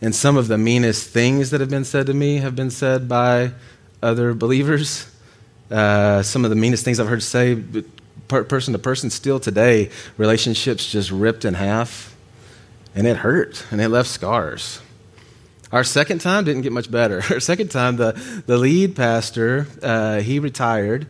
And 0.00 0.14
some 0.14 0.36
of 0.36 0.48
the 0.48 0.58
meanest 0.58 1.10
things 1.10 1.50
that 1.50 1.60
have 1.60 1.70
been 1.70 1.84
said 1.84 2.06
to 2.06 2.14
me 2.14 2.38
have 2.38 2.56
been 2.56 2.70
said 2.70 3.08
by 3.08 3.52
other 4.02 4.34
believers. 4.34 5.08
Uh, 5.70 6.22
some 6.22 6.44
of 6.44 6.50
the 6.50 6.56
meanest 6.56 6.84
things 6.84 6.98
I've 6.98 7.06
heard 7.06 7.22
say 7.22 7.62
per- 8.28 8.44
person 8.44 8.72
to 8.72 8.78
person, 8.78 9.10
still 9.10 9.40
today, 9.40 9.90
relationships 10.16 10.90
just 10.90 11.10
ripped 11.10 11.44
in 11.44 11.54
half, 11.54 12.16
and 12.94 13.06
it 13.06 13.18
hurt, 13.18 13.66
and 13.70 13.80
it 13.80 13.88
left 13.88 14.08
scars. 14.08 14.80
Our 15.72 15.84
second 15.84 16.20
time 16.20 16.44
didn't 16.44 16.62
get 16.62 16.72
much 16.72 16.90
better. 16.90 17.22
Our 17.30 17.40
second 17.40 17.70
time, 17.70 17.96
the, 17.96 18.12
the 18.46 18.58
lead 18.58 18.94
pastor, 18.94 19.66
uh, 19.82 20.20
he 20.20 20.38
retired, 20.38 21.06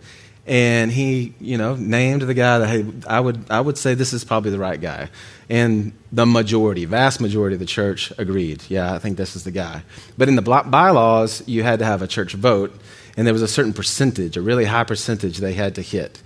and 0.47 0.90
he, 0.90 1.35
you 1.40 1.59
know, 1.59 1.75
named 1.75 2.23
the 2.23 2.35
guy 2.35 2.59
that 2.59 2.69
hey, 2.69 2.85
I 3.07 3.21
would 3.21 3.45
I 3.50 3.61
would 3.61 3.78
say 3.78 3.95
this 3.95 4.12
is 4.12 4.25
probably 4.25 4.50
the 4.50 4.59
right 4.59 4.81
guy, 4.81 5.09
and 5.49 5.92
the 6.11 6.26
majority, 6.26 6.85
vast 6.85 7.21
majority 7.21 7.54
of 7.54 7.61
the 7.61 7.66
church 7.66 8.12
agreed. 8.19 8.62
Yeah, 8.69 8.92
I 8.92 8.99
think 8.99 9.16
this 9.16 9.37
is 9.37 9.45
the 9.45 9.50
guy. 9.50 9.83
But 10.19 10.28
in 10.28 10.37
the 10.37 10.42
bylaws, 10.42 11.42
you 11.47 11.62
had 11.62 11.78
to 11.78 11.85
have 11.85 12.02
a 12.02 12.09
church 12.09 12.33
vote, 12.35 12.76
and 13.16 13.26
there 13.26 13.35
was 13.35 13.42
a 13.42 13.49
certain 13.49 13.73
percentage, 13.73 14.37
a 14.37 14.42
really 14.42 14.64
high 14.64 14.85
percentage 14.85 15.38
they 15.38 15.54
had 15.54 15.76
to 15.76 15.83
hit. 15.83 16.21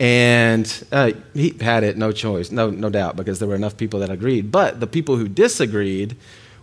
And 0.00 0.84
uh, 0.90 1.12
he 1.34 1.50
had 1.60 1.84
it, 1.84 1.96
no 1.96 2.10
choice, 2.10 2.50
no, 2.50 2.70
no 2.70 2.90
doubt, 2.90 3.16
because 3.16 3.38
there 3.38 3.48
were 3.48 3.54
enough 3.54 3.76
people 3.76 4.00
that 4.00 4.10
agreed. 4.10 4.50
But 4.50 4.80
the 4.80 4.86
people 4.86 5.16
who 5.16 5.28
disagreed 5.28 6.16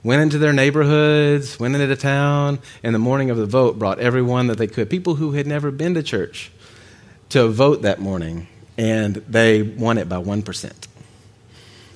went 0.04 0.22
into 0.22 0.38
their 0.38 0.54
neighborhoods, 0.54 1.60
went 1.60 1.76
into 1.76 1.96
town, 1.96 2.60
and 2.84 2.94
the 2.94 3.00
morning 3.00 3.30
of 3.30 3.38
the 3.38 3.46
vote 3.46 3.80
brought 3.80 4.00
everyone 4.00 4.48
that 4.48 4.58
they 4.58 4.68
could, 4.68 4.90
people 4.90 5.16
who 5.16 5.34
had 5.34 5.48
never 5.48 5.72
been 5.72 5.94
to 5.94 6.04
church, 6.04 6.52
to 7.30 7.48
vote 7.48 7.84
that 7.84 8.00
morning. 8.00 8.48
And 8.78 9.16
they 9.16 9.62
won 9.62 9.98
it 9.98 10.10
by 10.10 10.18
1%. 10.18 10.88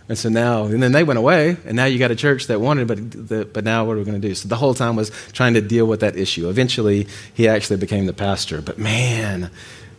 And 0.07 0.17
so 0.17 0.29
now, 0.29 0.65
and 0.65 0.83
then 0.83 0.91
they 0.91 1.03
went 1.03 1.17
away, 1.17 1.57
and 1.65 1.75
now 1.75 1.85
you 1.85 1.97
got 1.97 2.11
a 2.11 2.15
church 2.15 2.45
that 2.47 2.61
wanted, 2.61 2.87
but, 2.87 3.11
the, 3.11 3.45
but 3.45 3.63
now 3.63 3.85
what 3.85 3.93
are 3.93 3.99
we 3.99 4.05
going 4.05 4.21
to 4.21 4.27
do? 4.27 4.35
So 4.35 4.47
the 4.47 4.55
whole 4.55 4.75
time 4.75 4.95
was 4.95 5.09
trying 5.31 5.55
to 5.55 5.61
deal 5.61 5.87
with 5.87 6.01
that 6.01 6.15
issue. 6.15 6.47
Eventually, 6.47 7.07
he 7.33 7.47
actually 7.47 7.77
became 7.77 8.05
the 8.05 8.13
pastor. 8.13 8.61
But 8.61 8.77
man, 8.77 9.49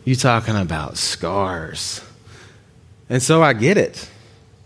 you 0.07 0.15
talking 0.15 0.55
about 0.55 0.95
scars. 0.95 2.01
And 3.09 3.21
so 3.21 3.43
I 3.43 3.51
get 3.51 3.75
it. 3.75 4.09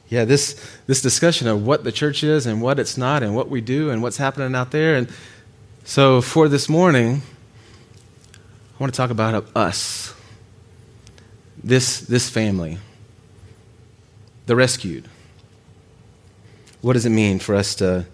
Yeah, 0.07 0.23
this, 0.23 0.53
this 0.85 1.01
discussion 1.01 1.47
of 1.47 1.65
what 1.65 1.83
the 1.83 1.91
church 1.91 2.23
is 2.23 2.45
and 2.45 2.61
what 2.61 2.77
it's 2.77 2.95
not 2.95 3.23
and 3.23 3.35
what 3.35 3.49
we 3.49 3.59
do 3.59 3.89
and 3.89 4.03
what's 4.03 4.17
happening 4.17 4.53
out 4.53 4.69
there. 4.69 4.95
And 4.95 5.09
so 5.83 6.21
for 6.21 6.47
this 6.47 6.69
morning, 6.69 7.23
I 8.35 8.37
want 8.77 8.93
to 8.93 8.97
talk 8.97 9.09
about 9.09 9.43
us, 9.55 10.13
this, 11.63 12.01
this 12.01 12.29
family, 12.29 12.77
the 14.45 14.55
rescued. 14.55 15.07
What 16.81 16.93
does 16.93 17.07
it 17.07 17.09
mean 17.09 17.39
for 17.39 17.55
us 17.55 17.73
to, 17.75 18.05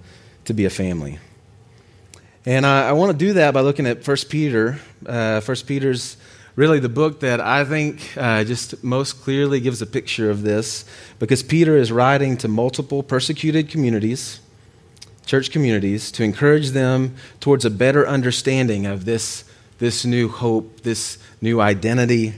to 0.46 0.54
be 0.54 0.64
a 0.64 0.70
family? 0.70 1.20
And 2.46 2.66
I, 2.66 2.88
I 2.88 2.92
want 2.94 3.12
to 3.12 3.18
do 3.18 3.34
that 3.34 3.54
by 3.54 3.60
looking 3.60 3.86
at 3.86 4.08
1 4.08 4.18
Peter. 4.30 4.80
Uh, 5.06 5.42
1 5.42 5.58
Peter's 5.66 6.16
really 6.58 6.80
the 6.80 6.90
book 6.90 7.20
that 7.20 7.40
I 7.40 7.64
think 7.64 8.18
uh, 8.18 8.44
just 8.44 8.84
most 8.84 9.22
clearly 9.22 9.60
gives 9.60 9.80
a 9.82 9.86
picture 9.86 10.32
of 10.32 10.42
this 10.42 10.86
because 11.20 11.44
Peter 11.44 11.78
is 11.78 11.92
writing 11.92 12.36
to 12.38 12.48
multiple 12.48 13.04
persecuted 13.04 13.70
communities, 13.70 14.40
church 15.28 15.52
communities, 15.52 16.12
to 16.14 16.24
encourage 16.24 16.72
them 16.72 17.16
towards 17.40 17.64
a 17.64 17.70
better 17.70 18.08
understanding 18.08 18.88
of 18.88 19.06
this, 19.06 19.44
this 19.78 20.04
new 20.04 20.28
hope, 20.28 20.82
this 20.82 21.20
new 21.42 21.62
identity, 21.62 22.34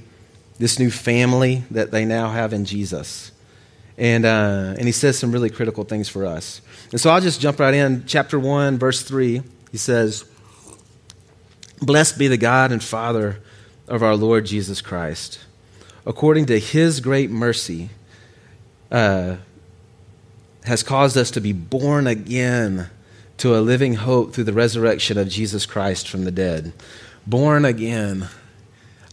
this 0.60 0.78
new 0.80 0.92
family 0.92 1.64
that 1.72 1.92
they 1.92 2.04
now 2.04 2.30
have 2.30 2.52
in 2.52 2.66
Jesus. 2.66 3.32
And, 3.98 4.26
uh, 4.26 4.76
and 4.78 4.86
he 4.86 4.92
says 4.92 5.18
some 5.18 5.32
really 5.32 5.50
critical 5.50 5.86
things 5.86 6.10
for 6.10 6.26
us. 6.26 6.62
And 6.92 7.00
so 7.00 7.10
I'll 7.10 7.22
just 7.22 7.40
jump 7.40 7.60
right 7.62 7.74
in. 7.74 8.04
Chapter 8.06 8.38
1, 8.38 8.80
verse 8.80 9.02
3. 9.02 9.42
He 9.72 9.78
says, 9.78 10.26
Blessed 11.82 12.18
be 12.18 12.28
the 12.28 12.38
God 12.38 12.74
and 12.74 12.84
Father 12.84 13.42
of 13.90 14.04
our 14.04 14.16
Lord 14.16 14.46
Jesus 14.46 14.82
Christ. 14.82 15.40
According 16.06 16.46
to 16.46 16.60
his 16.60 17.00
great 17.00 17.30
mercy, 17.30 17.90
uh, 18.92 19.38
has 20.64 20.84
caused 20.84 21.18
us 21.18 21.32
to 21.32 21.42
be 21.42 21.54
born 21.54 22.08
again 22.08 22.90
to 23.38 23.58
a 23.58 23.60
living 23.60 23.96
hope 23.96 24.34
through 24.34 24.44
the 24.44 24.54
resurrection 24.54 25.18
of 25.18 25.28
Jesus 25.28 25.66
Christ 25.66 26.08
from 26.08 26.26
the 26.26 26.32
dead. 26.32 26.74
Born 27.26 27.66
again. 27.66 28.28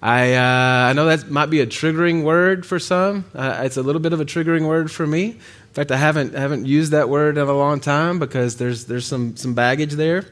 I, 0.02 0.34
uh, 0.34 0.90
I 0.90 0.92
know 0.92 1.06
that 1.06 1.30
might 1.30 1.46
be 1.46 1.60
a 1.60 1.66
triggering 1.66 2.22
word 2.22 2.66
for 2.66 2.78
some. 2.78 3.24
Uh, 3.34 3.62
it's 3.64 3.76
a 3.76 3.82
little 3.82 4.00
bit 4.00 4.12
of 4.12 4.20
a 4.20 4.24
triggering 4.24 4.66
word 4.66 4.90
for 4.90 5.06
me. 5.06 5.30
In 5.30 5.72
fact, 5.72 5.90
I 5.90 5.96
haven't, 5.96 6.34
haven't 6.34 6.66
used 6.66 6.92
that 6.92 7.08
word 7.08 7.38
in 7.38 7.48
a 7.48 7.52
long 7.52 7.80
time 7.80 8.18
because 8.18 8.56
there's, 8.56 8.86
there's 8.86 9.06
some, 9.06 9.36
some 9.36 9.54
baggage 9.54 9.92
there. 9.92 10.26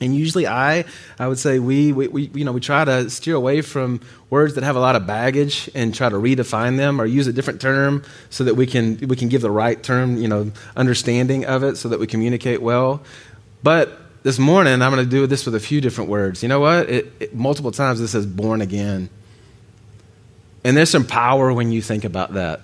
And 0.00 0.14
usually, 0.14 0.46
I, 0.46 0.84
I 1.18 1.26
would 1.26 1.38
say 1.38 1.58
we, 1.58 1.92
we, 1.92 2.08
we, 2.08 2.30
you 2.34 2.44
know, 2.44 2.52
we 2.52 2.60
try 2.60 2.84
to 2.84 3.08
steer 3.08 3.34
away 3.34 3.62
from 3.62 4.00
words 4.28 4.54
that 4.54 4.64
have 4.64 4.76
a 4.76 4.80
lot 4.80 4.94
of 4.94 5.06
baggage 5.06 5.70
and 5.74 5.94
try 5.94 6.08
to 6.08 6.16
redefine 6.16 6.76
them 6.76 7.00
or 7.00 7.06
use 7.06 7.26
a 7.26 7.32
different 7.32 7.60
term 7.60 8.02
so 8.28 8.44
that 8.44 8.56
we 8.56 8.66
can, 8.66 8.98
we 9.08 9.16
can 9.16 9.28
give 9.28 9.40
the 9.40 9.50
right 9.50 9.82
term, 9.82 10.18
you 10.18 10.28
know, 10.28 10.52
understanding 10.76 11.46
of 11.46 11.62
it 11.62 11.76
so 11.76 11.88
that 11.88 11.98
we 11.98 12.06
communicate 12.06 12.60
well. 12.60 13.02
But 13.62 13.98
this 14.22 14.38
morning, 14.38 14.82
I'm 14.82 14.92
going 14.92 15.04
to 15.04 15.10
do 15.10 15.26
this 15.26 15.46
with 15.46 15.54
a 15.54 15.60
few 15.60 15.80
different 15.80 16.10
words. 16.10 16.42
You 16.42 16.48
know 16.50 16.60
what? 16.60 16.90
It, 16.90 17.12
it, 17.18 17.34
multiple 17.34 17.72
times 17.72 17.98
this 17.98 18.10
says 18.10 18.26
born 18.26 18.60
again. 18.60 19.08
And 20.62 20.76
there's 20.76 20.90
some 20.90 21.06
power 21.06 21.52
when 21.52 21.72
you 21.72 21.80
think 21.80 22.04
about 22.04 22.34
that 22.34 22.60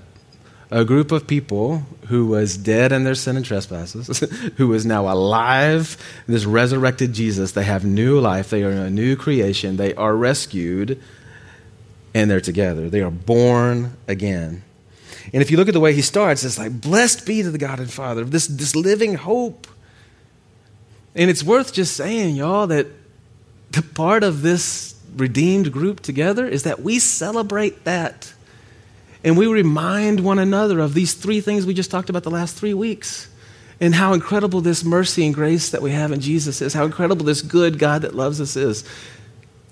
a 0.73 0.87
group 0.87 1.12
of 1.12 1.26
people 1.26 1.83
who 2.07 2.26
was 2.26 2.57
dead 2.57 2.93
in 2.93 3.05
their 3.05 3.14
sin 3.14 3.37
and 3.37 3.45
trespasses, 3.45 4.21
who 4.57 4.73
is 4.73 4.87
now 4.87 5.12
alive, 5.12 5.99
this 6.26 6.47
resurrected 6.47 7.12
Jesus. 7.12 7.52
They 7.52 7.64
have 7.64 7.85
new 7.85 8.19
life, 8.19 8.49
they 8.49 8.62
are 8.62 8.71
a 8.71 8.91
new 8.91 9.14
creation, 9.14 9.76
they 9.76 9.95
are 9.95 10.17
rescued, 10.17 10.99
and 12.14 12.31
they're 12.31 12.41
together. 12.41 12.88
They 12.88 13.02
are 13.02 13.11
born 13.11 13.99
again. 14.09 14.62
And 15.35 15.43
if 15.43 15.50
you 15.50 15.59
look 15.59 15.69
at 15.69 15.75
the 15.75 15.81
way 15.81 15.93
he 15.93 16.00
starts, 16.00 16.43
it's 16.43 16.59
like, 16.59 16.81
blessed 16.81 17.26
be 17.26 17.43
to 17.43 17.50
the 17.50 17.59
God 17.59 17.79
and 17.79 17.93
Father, 17.93 18.23
of 18.23 18.31
this, 18.31 18.47
this 18.47 18.75
living 18.75 19.14
hope. 19.14 19.67
And 21.14 21.29
it's 21.29 21.45
worth 21.45 21.75
just 21.75 21.95
saying, 21.95 22.35
y'all, 22.35 22.67
that 22.69 22.87
the 23.73 23.83
part 23.83 24.25
of 24.25 24.41
this 24.41 24.99
redeemed 25.17 25.71
group 25.71 26.00
together 26.00 26.47
is 26.47 26.62
that 26.62 26.81
we 26.81 26.99
celebrate 26.99 27.85
that 27.85 28.33
and 29.25 29.37
we 29.37 29.47
remind 29.47 30.21
one 30.21 30.38
another 30.38 30.81
of 30.81 30.95
these 30.95 31.14
three 31.14 31.41
things 31.41 31.64
we 31.64 31.75
just 31.75 31.91
talked 31.91 32.11
about 32.11 32.23
the 32.23 32.31
last 32.31 32.57
three 32.57 32.75
weeks 32.75 33.29
and 33.81 33.95
how 33.95 34.12
incredible 34.12 34.61
this 34.61 34.85
mercy 34.85 35.25
and 35.25 35.35
grace 35.35 35.71
that 35.71 35.83
we 35.83 35.91
have 35.91 36.12
in 36.12 36.21
Jesus 36.21 36.61
is, 36.61 36.73
how 36.73 36.85
incredible 36.85 37.25
this 37.25 37.43
good 37.43 37.79
God 37.79 38.02
that 38.02 38.14
loves 38.14 38.41
us 38.41 38.57
is. 38.57 38.85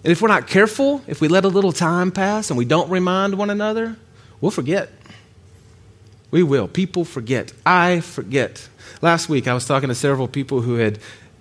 And 0.02 0.10
if 0.10 0.22
we're 0.22 0.28
not 0.28 0.46
careful, 0.46 1.02
if 1.06 1.20
we 1.20 1.28
let 1.28 1.44
a 1.44 1.48
little 1.48 1.72
time 1.72 2.10
pass 2.10 2.50
and 2.50 2.58
we 2.58 2.64
don't 2.64 2.90
remind 2.90 3.34
one 3.34 3.50
another, 3.50 3.96
we'll 4.40 4.50
forget. 4.50 4.90
We 6.30 6.42
will. 6.42 6.68
People 6.68 7.04
forget. 7.04 7.52
I 7.66 8.00
forget. 8.00 8.68
Last 9.02 9.28
week, 9.28 9.48
I 9.48 9.54
was 9.54 9.66
talking 9.66 9.88
to 9.88 9.94
several 9.94 10.28
people 10.28 10.60
who 10.60 10.74
had 10.76 10.98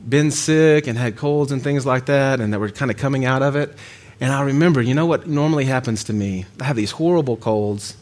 been 0.08 0.32
sick 0.32 0.88
and 0.88 0.98
had 0.98 1.16
colds 1.16 1.52
and 1.52 1.62
things 1.62 1.86
like 1.86 2.06
that, 2.06 2.40
and 2.40 2.54
that 2.54 2.60
were 2.60 2.70
kind 2.70 2.90
of 2.90 2.98
coming 2.98 3.26
out 3.26 3.42
of 3.42 3.56
it. 3.56 3.76
And 4.22 4.32
I 4.34 4.42
remember, 4.42 4.82
you 4.82 4.94
know 4.94 5.06
what 5.06 5.28
normally 5.28 5.66
happens 5.66 6.04
to 6.06 6.14
me? 6.14 6.46
I 6.60 6.66
have 6.66 6.76
these 6.76 6.92
horrible 6.92 7.38
colds, 7.38 7.96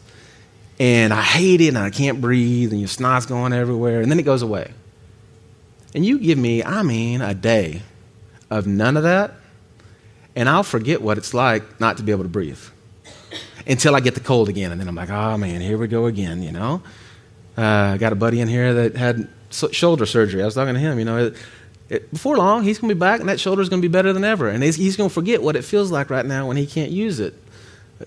and 0.80 1.12
I 1.12 1.22
hate 1.22 1.60
it, 1.60 1.68
and 1.68 1.78
I 1.78 1.90
can't 1.90 2.20
breathe, 2.20 2.72
and 2.72 2.80
your 2.80 2.88
snot's 2.88 3.26
going 3.26 3.52
everywhere, 3.52 4.00
and 4.00 4.10
then 4.10 4.18
it 4.18 4.24
goes 4.24 4.42
away. 4.42 4.72
And 5.94 6.04
you 6.04 6.18
give 6.18 6.38
me, 6.38 6.62
I 6.62 6.82
mean, 6.82 7.20
a 7.20 7.34
day 7.34 7.82
of 8.50 8.66
none 8.66 8.96
of 8.96 9.04
that, 9.04 9.34
and 10.34 10.48
I'll 10.48 10.62
forget 10.62 11.02
what 11.02 11.18
it's 11.18 11.34
like 11.34 11.80
not 11.80 11.96
to 11.96 12.02
be 12.02 12.12
able 12.12 12.24
to 12.24 12.28
breathe 12.28 12.60
until 13.66 13.94
I 13.94 14.00
get 14.00 14.14
the 14.14 14.20
cold 14.20 14.48
again. 14.48 14.72
And 14.72 14.80
then 14.80 14.88
I'm 14.88 14.94
like, 14.94 15.10
oh 15.10 15.36
man, 15.36 15.60
here 15.60 15.78
we 15.78 15.88
go 15.88 16.06
again, 16.06 16.42
you 16.42 16.52
know? 16.52 16.82
Uh, 17.56 17.92
I 17.94 17.98
got 17.98 18.12
a 18.12 18.16
buddy 18.16 18.40
in 18.40 18.48
here 18.48 18.72
that 18.74 18.96
had 18.96 19.28
shoulder 19.50 20.06
surgery. 20.06 20.42
I 20.42 20.44
was 20.44 20.54
talking 20.54 20.74
to 20.74 20.80
him, 20.80 20.98
you 20.98 21.04
know, 21.04 21.32
it, 21.88 22.10
before 22.10 22.36
long, 22.36 22.64
he's 22.64 22.78
going 22.78 22.88
to 22.88 22.94
be 22.94 22.98
back, 22.98 23.20
and 23.20 23.28
that 23.28 23.40
shoulder 23.40 23.62
is 23.62 23.68
going 23.68 23.80
to 23.80 23.88
be 23.88 23.92
better 23.92 24.12
than 24.12 24.24
ever. 24.24 24.48
And 24.48 24.62
he's, 24.62 24.76
he's 24.76 24.96
going 24.96 25.08
to 25.08 25.14
forget 25.14 25.42
what 25.42 25.56
it 25.56 25.64
feels 25.64 25.90
like 25.90 26.10
right 26.10 26.26
now 26.26 26.46
when 26.46 26.56
he 26.56 26.66
can't 26.66 26.90
use 26.90 27.20
it. 27.20 27.34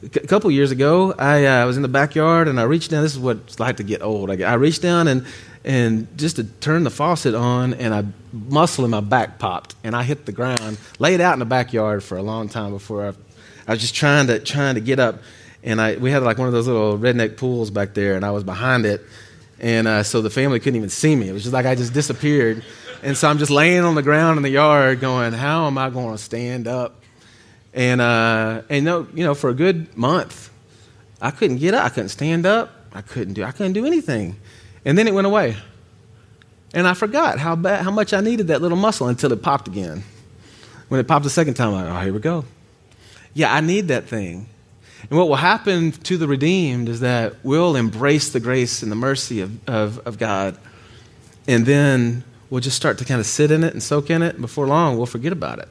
A 0.04 0.28
couple 0.28 0.50
years 0.52 0.72
ago, 0.72 1.14
I 1.18 1.46
uh, 1.46 1.66
was 1.66 1.76
in 1.76 1.82
the 1.82 1.90
backyard 1.90 2.48
and 2.48 2.62
I 2.62 2.64
reached 2.64 2.92
down. 2.92 3.04
This 3.04 3.12
is 3.12 3.20
what 3.20 3.38
it's 3.38 3.60
like 3.60 3.78
to 3.78 3.84
get 3.84 4.02
old. 4.02 4.32
I, 4.32 4.50
I 4.50 4.54
reached 4.54 4.82
down 4.82 5.10
and, 5.10 5.26
and 5.66 6.08
just 6.18 6.38
to 6.38 6.46
turn 6.46 6.86
the 6.86 6.90
faucet 6.90 7.36
on, 7.36 7.74
and 7.74 7.94
a 7.94 8.08
muscle 8.32 8.86
in 8.86 8.92
my 8.92 9.02
back 9.02 9.38
popped, 9.38 9.76
and 9.84 9.96
I 9.96 10.04
hit 10.04 10.26
the 10.26 10.32
ground. 10.32 10.78
Laid 11.00 11.20
out 11.22 11.34
in 11.34 11.40
the 11.40 11.46
backyard 11.46 12.04
for 12.04 12.18
a 12.18 12.24
long 12.24 12.50
time 12.50 12.72
before 12.72 13.08
I, 13.08 13.14
I 13.68 13.72
was 13.74 13.82
just 13.82 13.94
trying 13.94 14.28
to 14.28 14.40
trying 14.40 14.76
to 14.76 14.82
get 14.82 15.00
up, 15.00 15.20
and 15.64 15.80
I 15.80 15.98
we 15.98 16.10
had 16.10 16.24
like 16.24 16.38
one 16.38 16.48
of 16.48 16.54
those 16.54 16.68
little 16.68 16.98
redneck 16.98 17.38
pools 17.38 17.70
back 17.70 17.94
there, 17.94 18.16
and 18.16 18.26
I 18.26 18.32
was 18.32 18.44
behind 18.44 18.86
it, 18.86 19.02
and 19.60 19.88
uh, 19.88 20.04
so 20.04 20.22
the 20.22 20.30
family 20.30 20.60
couldn't 20.60 20.78
even 20.78 20.90
see 20.90 21.16
me. 21.16 21.30
It 21.30 21.34
was 21.34 21.44
just 21.44 21.54
like 21.54 21.66
I 21.66 21.76
just 21.76 21.94
disappeared, 21.94 22.64
and 23.04 23.18
so 23.18 23.28
I'm 23.28 23.38
just 23.38 23.52
laying 23.52 23.82
on 23.82 23.96
the 23.96 24.04
ground 24.04 24.38
in 24.38 24.44
the 24.44 24.50
yard, 24.50 25.00
going, 25.00 25.34
"How 25.34 25.68
am 25.68 25.78
I 25.78 25.90
going 25.90 26.16
to 26.16 26.22
stand 26.22 26.68
up?" 26.68 27.02
And, 27.74 28.02
uh, 28.02 28.64
and 28.70 28.84
no, 28.84 29.08
you 29.14 29.24
know, 29.24 29.34
for 29.34 29.50
a 29.50 29.54
good 29.54 29.96
month, 29.98 30.50
I 31.22 31.32
couldn't 31.32 31.58
get 31.58 31.74
up. 31.74 31.86
I 31.86 31.90
couldn't 31.90 32.10
stand 32.10 32.46
up. 32.46 32.72
I 32.94 33.02
couldn't 33.02 33.36
do, 33.36 33.44
I 33.44 33.52
couldn't 33.52 33.74
do 33.74 33.86
anything. 33.86 34.36
And 34.84 34.98
then 34.98 35.08
it 35.08 35.14
went 35.14 35.28
away. 35.28 35.56
And 36.74 36.88
I 36.88 36.94
forgot 36.94 37.40
how, 37.40 37.56
bad, 37.56 37.84
how 37.84 37.92
much 37.92 38.14
I 38.14 38.22
needed 38.22 38.48
that 38.48 38.62
little 38.62 38.78
muscle 38.78 39.08
until 39.08 39.32
it 39.32 39.42
popped 39.42 39.68
again. 39.68 40.04
When 40.88 41.00
it 41.00 41.08
popped 41.08 41.24
the 41.24 41.30
second 41.30 41.54
time, 41.54 41.70
I'm 41.70 41.86
like, 41.86 41.86
oh, 41.86 42.04
here 42.04 42.14
we 42.14 42.20
go. 42.20 42.46
Yeah, 43.34 43.54
I 43.54 43.62
need 43.62 43.90
that 43.90 44.08
thing. 44.08 44.48
And 45.10 45.18
what 45.18 45.30
will 45.30 45.36
happen 45.36 45.92
to 45.92 46.18
the 46.18 46.28
redeemed 46.28 46.90
is 46.90 47.00
that 47.00 47.36
we'll 47.44 47.76
embrace 47.76 48.30
the 48.30 48.40
grace 48.40 48.84
and 48.84 48.92
the 48.92 48.96
mercy 48.96 49.42
of, 49.42 49.70
of, 49.70 50.00
of 50.00 50.18
God. 50.18 50.58
And 51.48 51.66
then 51.66 52.24
we'll 52.52 52.62
just 52.62 52.78
start 52.78 53.00
to 53.00 53.06
kind 53.06 53.20
of 53.20 53.26
sit 53.26 53.50
in 53.50 53.64
it 53.64 53.74
and 53.74 53.82
soak 53.82 54.12
in 54.12 54.22
it. 54.22 54.36
And 54.36 54.42
before 54.42 54.68
long, 54.68 54.98
we'll 54.98 55.08
forget 55.08 55.32
about 55.32 55.58
it 55.58 55.70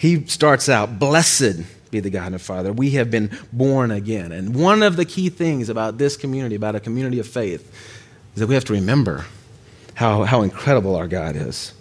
he 0.00 0.24
starts 0.24 0.70
out, 0.70 0.98
Blessed 0.98 1.62
be 1.90 2.00
the 2.00 2.08
God 2.08 2.32
and 2.32 2.40
Father. 2.40 2.72
We 2.72 2.92
have 2.92 3.10
been 3.10 3.36
born 3.52 3.90
again. 3.90 4.32
And 4.32 4.54
one 4.56 4.82
of 4.82 4.96
the 4.96 5.04
key 5.04 5.28
things 5.28 5.68
about 5.68 5.98
this 5.98 6.16
community, 6.16 6.54
about 6.54 6.74
a 6.74 6.80
community 6.80 7.18
of 7.18 7.28
faith, 7.28 7.70
is 8.32 8.40
that 8.40 8.46
we 8.46 8.54
have 8.54 8.64
to 8.66 8.72
remember 8.72 9.26
how, 9.92 10.22
how 10.22 10.40
incredible 10.40 10.96
our 10.96 11.06
God 11.06 11.36
is. 11.36 11.74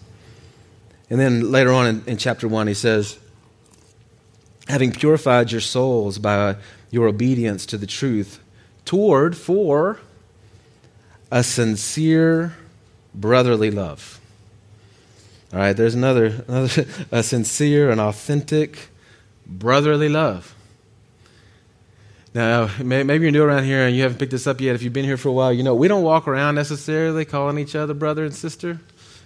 And 1.09 1.17
then 1.17 1.49
later 1.49 1.71
on 1.71 1.87
in, 1.87 2.03
in 2.07 2.17
chapter 2.17 2.45
1, 2.45 2.67
he 2.67 2.73
says, 2.73 3.17
Having 4.67 4.91
purified 4.91 5.53
your 5.53 5.61
souls 5.61 6.17
by 6.19 6.57
your 6.91 7.07
obedience 7.07 7.65
to 7.67 7.77
the 7.77 7.87
truth, 7.87 8.41
toward, 8.83 9.37
for, 9.37 9.97
a 11.31 11.41
sincere 11.41 12.57
brotherly 13.19 13.71
love 13.71 14.19
all 15.51 15.57
right, 15.59 15.73
there's 15.73 15.95
another, 15.95 16.43
another 16.47 16.85
a 17.11 17.23
sincere 17.23 17.89
and 17.89 17.99
authentic 17.99 18.89
brotherly 19.47 20.09
love. 20.09 20.55
Now, 22.35 22.69
maybe 22.83 23.23
you're 23.23 23.31
new 23.31 23.43
around 23.43 23.63
here 23.63 23.87
and 23.87 23.95
you 23.95 24.03
haven't 24.03 24.19
picked 24.19 24.31
this 24.31 24.45
up 24.45 24.61
yet. 24.61 24.75
If 24.75 24.83
you've 24.83 24.93
been 24.93 25.05
here 25.05 25.17
for 25.17 25.29
a 25.29 25.31
while, 25.31 25.51
you 25.51 25.63
know 25.63 25.73
we 25.73 25.87
don't 25.87 26.03
walk 26.03 26.27
around 26.27 26.55
necessarily 26.55 27.25
calling 27.25 27.57
each 27.57 27.75
other 27.75 27.95
brother 27.95 28.23
and 28.23 28.33
sister. 28.33 28.79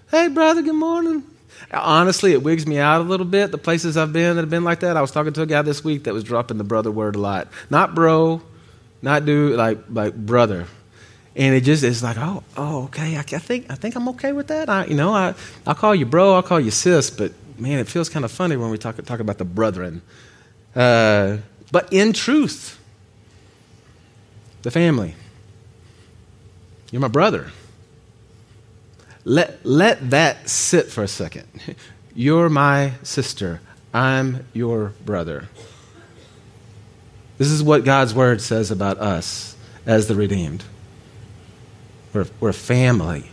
Hey, 0.09 0.29
brother, 0.29 0.62
good 0.62 0.75
morning. 0.75 1.23
Honestly, 1.71 2.31
it 2.31 2.41
wigs 2.41 2.65
me 2.65 2.77
out 2.77 3.01
a 3.01 3.03
little 3.03 3.25
bit. 3.25 3.51
The 3.51 3.57
places 3.57 3.97
I've 3.97 4.13
been 4.13 4.38
that 4.38 4.43
have 4.43 4.50
been 4.50 4.63
like 4.63 4.79
that. 4.79 4.95
I 4.95 5.01
was 5.01 5.12
talking 5.12 5.33
to 5.33 5.41
a 5.41 5.45
guy 5.45 5.62
this 5.63 5.83
week 5.83 6.05
that 6.05 6.13
was 6.13 6.23
dropping 6.23 6.57
the 6.57 6.63
brother 6.63 6.91
word 6.91 7.17
a 7.17 7.19
lot. 7.19 7.50
Not 7.69 7.93
bro, 7.93 8.41
not 9.01 9.25
dude, 9.25 9.57
like 9.57 9.79
like 9.89 10.15
brother. 10.15 10.67
And 11.35 11.55
it 11.55 11.61
just 11.61 11.83
is 11.83 12.03
like, 12.03 12.17
oh, 12.17 12.43
oh, 12.57 12.83
okay. 12.85 13.17
I, 13.17 13.19
I, 13.19 13.23
think 13.23 13.71
I 13.71 13.75
think 13.75 13.95
I'm 13.95 14.07
okay 14.09 14.33
with 14.33 14.47
that. 14.47 14.69
I, 14.69 14.85
you 14.85 14.95
know, 14.95 15.13
I 15.13 15.33
I'll 15.65 15.75
call 15.75 15.95
you 15.95 16.05
bro, 16.05 16.35
I'll 16.35 16.43
call 16.43 16.59
you 16.59 16.71
sis, 16.71 17.09
but 17.09 17.31
man, 17.57 17.79
it 17.79 17.87
feels 17.87 18.09
kind 18.09 18.23
of 18.23 18.31
funny 18.31 18.55
when 18.55 18.69
we 18.69 18.77
talk 18.77 19.03
talk 19.03 19.19
about 19.19 19.39
the 19.39 19.45
brethren. 19.45 20.01
Uh, 20.75 21.37
but 21.71 21.91
in 21.91 22.13
truth, 22.13 22.79
the 24.63 24.71
family. 24.71 25.15
You're 26.91 27.01
my 27.01 27.07
brother. 27.07 27.51
Let, 29.25 29.65
let 29.65 30.09
that 30.11 30.49
sit 30.49 30.87
for 30.87 31.03
a 31.03 31.07
second. 31.07 31.47
You're 32.15 32.49
my 32.49 32.93
sister. 33.03 33.61
I'm 33.93 34.45
your 34.53 34.93
brother. 35.05 35.49
This 37.37 37.49
is 37.49 37.63
what 37.63 37.83
God's 37.83 38.13
word 38.13 38.41
says 38.41 38.69
about 38.69 38.99
us 38.99 39.55
as 39.85 40.07
the 40.07 40.15
redeemed. 40.15 40.63
We're, 42.13 42.27
we're 42.39 42.53
family. 42.53 43.25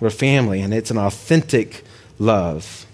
We're 0.00 0.10
family, 0.10 0.60
and 0.60 0.72
it's 0.74 0.90
an 0.90 0.98
authentic 0.98 1.84
love. 2.18 2.86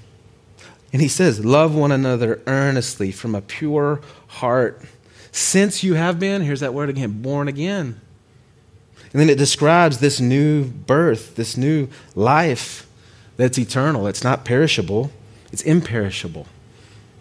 And 0.93 1.01
he 1.01 1.09
says, 1.09 1.45
Love 1.45 1.75
one 1.75 1.93
another 1.93 2.41
earnestly 2.47 3.13
from 3.13 3.35
a 3.35 3.41
pure 3.41 4.01
heart. 4.29 4.83
Since 5.31 5.83
you 5.83 5.95
have 5.95 6.21
been, 6.21 6.43
here's 6.43 6.61
that 6.61 6.75
word 6.75 6.91
again, 6.91 7.23
born 7.23 7.49
again. 7.49 8.01
And 9.13 9.21
then 9.21 9.31
it 9.31 9.39
describes 9.39 9.99
this 9.99 10.21
new 10.21 10.65
birth, 10.65 11.37
this 11.37 11.57
new 11.57 11.89
life 12.15 12.87
that's 13.37 13.59
eternal. 13.59 14.07
It's 14.07 14.25
not 14.25 14.45
perishable, 14.45 15.11
it's 15.53 15.63
imperishable. 15.63 16.47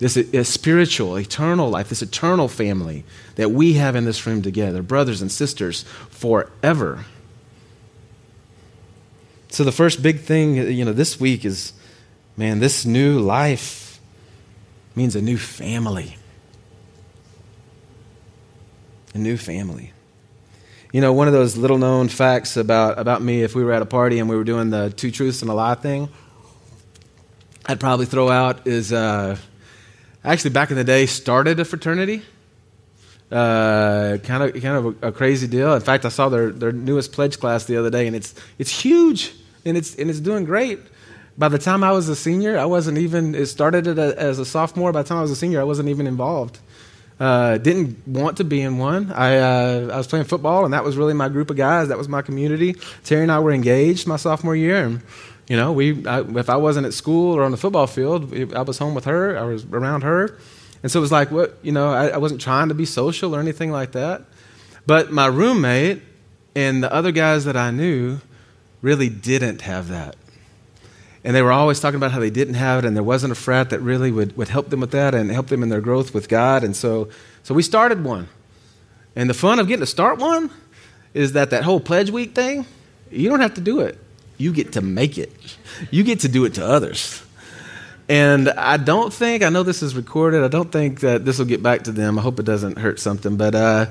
This 0.01 0.17
is 0.17 0.50
spiritual, 0.50 1.15
eternal 1.15 1.70
life, 1.70 1.89
this 1.89 2.01
eternal 2.01 2.48
family 2.48 3.05
that 3.36 3.51
we 3.51 3.74
have 3.74 3.96
in 3.96 4.03
this 4.03 4.25
room 4.25 4.41
together, 4.41 4.81
brothers 4.81 5.22
and 5.22 5.31
sisters, 5.31 5.84
forever. 6.10 7.05
So 9.50 9.63
the 9.63 9.72
first 9.72 10.01
big 10.01 10.22
thing, 10.22 10.55
you 10.55 10.84
know, 10.86 10.91
this 10.91 11.20
week 11.20 11.46
is, 11.46 11.74
man, 12.36 12.58
this 12.58 12.84
new 12.84 13.20
life 13.20 14.00
means 14.96 15.15
a 15.15 15.22
new 15.22 15.38
family. 15.38 16.17
A 19.13 19.20
new 19.20 19.38
family. 19.38 19.93
You 20.91 21.01
know, 21.01 21.13
one 21.13 21.27
of 21.27 21.34
those 21.34 21.58
little 21.58 21.77
known 21.77 22.08
facts 22.10 22.58
about, 22.58 22.98
about 22.98 23.22
me, 23.22 23.43
if 23.43 23.53
we 23.53 23.63
were 23.63 23.72
at 23.72 23.84
a 23.84 23.86
party 23.86 24.17
and 24.17 24.27
we 24.27 24.36
were 24.36 24.43
doing 24.43 24.72
the 24.72 24.89
two 24.89 25.12
truths 25.12 25.43
and 25.43 25.51
a 25.51 25.53
lie 25.53 25.75
thing, 25.75 26.10
I'd 27.67 27.79
probably 27.79 28.08
throw 28.08 28.29
out 28.29 28.65
is 28.65 28.91
uh, 28.91 29.38
actually 30.23 30.51
back 30.51 30.71
in 30.71 30.77
the 30.77 30.83
day 30.83 31.05
started 31.05 31.59
a 31.59 31.65
fraternity. 31.65 32.23
Uh, 33.31 34.17
kind 34.23 34.43
of 34.43 34.61
kind 34.61 34.75
of 34.75 34.85
a, 35.03 35.07
a, 35.07 35.11
crazy 35.13 35.47
deal. 35.47 35.73
In 35.73 35.81
fact, 35.81 36.03
I 36.03 36.09
saw 36.09 36.27
their, 36.27 36.51
their 36.51 36.73
newest 36.73 37.13
pledge 37.13 37.39
class 37.39 37.63
the 37.63 37.77
other 37.77 37.89
day, 37.89 38.05
and 38.05 38.13
it's 38.13 38.35
it's 38.59 38.69
huge 38.69 39.33
and 39.65 39.77
it's 39.77 39.95
and 39.95 40.09
it's 40.09 40.19
doing 40.19 40.43
great. 40.43 40.79
By 41.37 41.47
the 41.47 41.57
time 41.57 41.83
I 41.83 41.91
was 41.91 42.09
a 42.09 42.15
senior, 42.15 42.57
I 42.57 42.65
wasn't 42.65 42.97
even. 42.97 43.33
It 43.35 43.45
started 43.45 43.87
as 43.87 44.37
a 44.37 44.45
sophomore. 44.45 44.91
By 44.91 45.03
the 45.03 45.07
time 45.07 45.19
I 45.19 45.21
was 45.21 45.31
a 45.31 45.35
senior, 45.35 45.61
I 45.61 45.63
wasn't 45.63 45.89
even 45.89 46.07
involved. 46.07 46.59
Uh, 47.19 47.57
didn't 47.57 48.07
want 48.07 48.37
to 48.37 48.43
be 48.43 48.61
in 48.61 48.79
one. 48.79 49.11
I, 49.11 49.37
uh, 49.37 49.89
I 49.93 49.97
was 49.97 50.07
playing 50.07 50.25
football, 50.25 50.65
and 50.65 50.73
that 50.73 50.83
was 50.83 50.97
really 50.97 51.13
my 51.13 51.29
group 51.29 51.51
of 51.51 51.55
guys. 51.55 51.89
That 51.89 51.97
was 51.97 52.09
my 52.09 52.23
community. 52.23 52.75
Terry 53.03 53.21
and 53.21 53.31
I 53.31 53.39
were 53.39 53.51
engaged 53.51 54.07
my 54.07 54.15
sophomore 54.15 54.55
year, 54.55 54.83
and 54.83 55.01
you 55.51 55.58
know, 55.58 55.74
we 55.74 56.08
I, 56.08 56.22
if 56.22 56.50
I 56.50 56.55
wasn't 56.55 56.88
at 56.88 56.93
school 56.93 57.36
or 57.36 57.43
on 57.43 57.51
the 57.51 57.58
football 57.58 57.86
field, 57.86 58.34
I 58.55 58.62
was 58.62 58.77
home 58.77 58.96
with 58.96 59.03
her. 59.03 59.38
I 59.38 59.43
was 59.43 59.65
around 59.65 60.03
her, 60.03 60.38
and 60.81 60.89
so 60.89 61.00
it 61.00 61.01
was 61.01 61.12
like 61.12 61.29
what 61.29 61.58
you 61.62 61.74
know. 61.74 61.91
I, 61.91 62.08
I 62.08 62.17
wasn't 62.20 62.39
trying 62.39 62.70
to 62.70 62.74
be 62.74 62.86
social 62.86 63.36
or 63.36 63.41
anything 63.41 63.70
like 63.70 63.91
that. 63.91 64.22
But 64.88 65.12
my 65.12 65.25
roommate 65.25 66.03
and 66.55 66.81
the 66.81 66.89
other 66.93 67.12
guys 67.12 67.43
that 67.43 67.58
I 67.58 67.70
knew 67.70 68.22
really 68.81 69.10
didn't 69.10 69.63
have 69.63 69.89
that. 69.89 70.15
And 71.25 71.36
they 71.36 71.41
were 71.41 71.51
always 71.51 71.81
talking 71.81 71.98
about 71.98 72.13
how 72.13 72.20
they 72.22 72.29
didn't 72.29 72.53
have 72.53 72.86
it, 72.86 72.88
and 72.88 72.96
there 72.96 73.03
wasn't 73.03 73.34
a 73.34 73.36
frat 73.36 73.72
that 73.72 73.81
really 73.81 74.10
would, 74.10 74.38
would 74.38 74.48
help 74.48 74.70
them 74.70 74.79
with 74.79 74.91
that 74.91 75.13
and 75.13 75.29
help 75.29 75.48
them 75.48 75.64
in 75.64 75.68
their 75.68 75.81
growth 75.81 76.14
with 76.14 76.29
God. 76.29 76.64
And 76.64 76.74
so, 76.77 77.09
so 77.44 77.53
we 77.53 77.61
started 77.61 78.05
one. 78.05 78.29
And 79.18 79.29
the 79.29 79.33
fun 79.33 79.59
of 79.59 79.68
getting 79.68 79.81
to 79.81 79.85
start 79.85 80.18
one 80.18 80.50
is 81.14 81.33
that 81.33 81.50
that 81.50 81.66
whole 81.66 81.81
pledge 81.81 82.09
week 82.09 82.35
thing, 82.35 82.66
you 83.11 83.27
don't 83.27 83.42
have 83.42 83.55
to 83.55 83.61
do 83.61 83.81
it. 83.81 84.00
You 84.41 84.51
get 84.51 84.73
to 84.73 84.81
make 84.81 85.17
it. 85.17 85.31
You 85.91 86.03
get 86.03 86.21
to 86.21 86.27
do 86.27 86.45
it 86.45 86.55
to 86.55 86.65
others. 86.65 87.23
And 88.09 88.49
I 88.49 88.77
don't 88.77 89.13
think, 89.13 89.43
I 89.43 89.49
know 89.49 89.63
this 89.63 89.81
is 89.81 89.95
recorded, 89.95 90.43
I 90.43 90.47
don't 90.47 90.71
think 90.71 91.01
that 91.01 91.23
this 91.23 91.37
will 91.37 91.45
get 91.45 91.63
back 91.63 91.83
to 91.83 91.91
them. 91.91 92.19
I 92.19 92.21
hope 92.21 92.39
it 92.39 92.45
doesn't 92.45 92.77
hurt 92.77 92.99
something, 92.99 93.37
but 93.37 93.55
uh, 93.55 93.85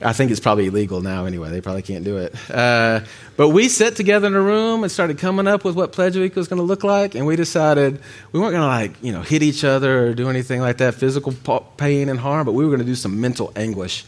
I 0.00 0.12
think 0.12 0.30
it's 0.30 0.40
probably 0.40 0.66
illegal 0.66 1.00
now 1.00 1.26
anyway. 1.26 1.50
They 1.50 1.60
probably 1.60 1.82
can't 1.82 2.04
do 2.04 2.18
it. 2.18 2.34
Uh, 2.50 3.00
but 3.36 3.48
we 3.50 3.68
sat 3.68 3.96
together 3.96 4.28
in 4.28 4.34
a 4.34 4.40
room 4.40 4.82
and 4.82 4.92
started 4.92 5.18
coming 5.18 5.46
up 5.46 5.64
with 5.64 5.74
what 5.74 5.92
Pledge 5.92 6.16
Week 6.16 6.36
was 6.36 6.46
going 6.46 6.58
to 6.58 6.62
look 6.64 6.84
like, 6.84 7.14
and 7.14 7.26
we 7.26 7.36
decided 7.36 8.00
we 8.32 8.40
weren't 8.40 8.52
going 8.52 8.62
to 8.62 8.66
like 8.66 9.02
you 9.02 9.12
know 9.12 9.22
hit 9.22 9.42
each 9.42 9.64
other 9.64 10.06
or 10.06 10.14
do 10.14 10.30
anything 10.30 10.60
like 10.60 10.78
that, 10.78 10.94
physical 10.94 11.32
pain 11.76 12.08
and 12.08 12.20
harm, 12.20 12.46
but 12.46 12.52
we 12.52 12.64
were 12.64 12.70
going 12.70 12.80
to 12.80 12.86
do 12.86 12.94
some 12.94 13.20
mental 13.20 13.52
anguish. 13.56 14.04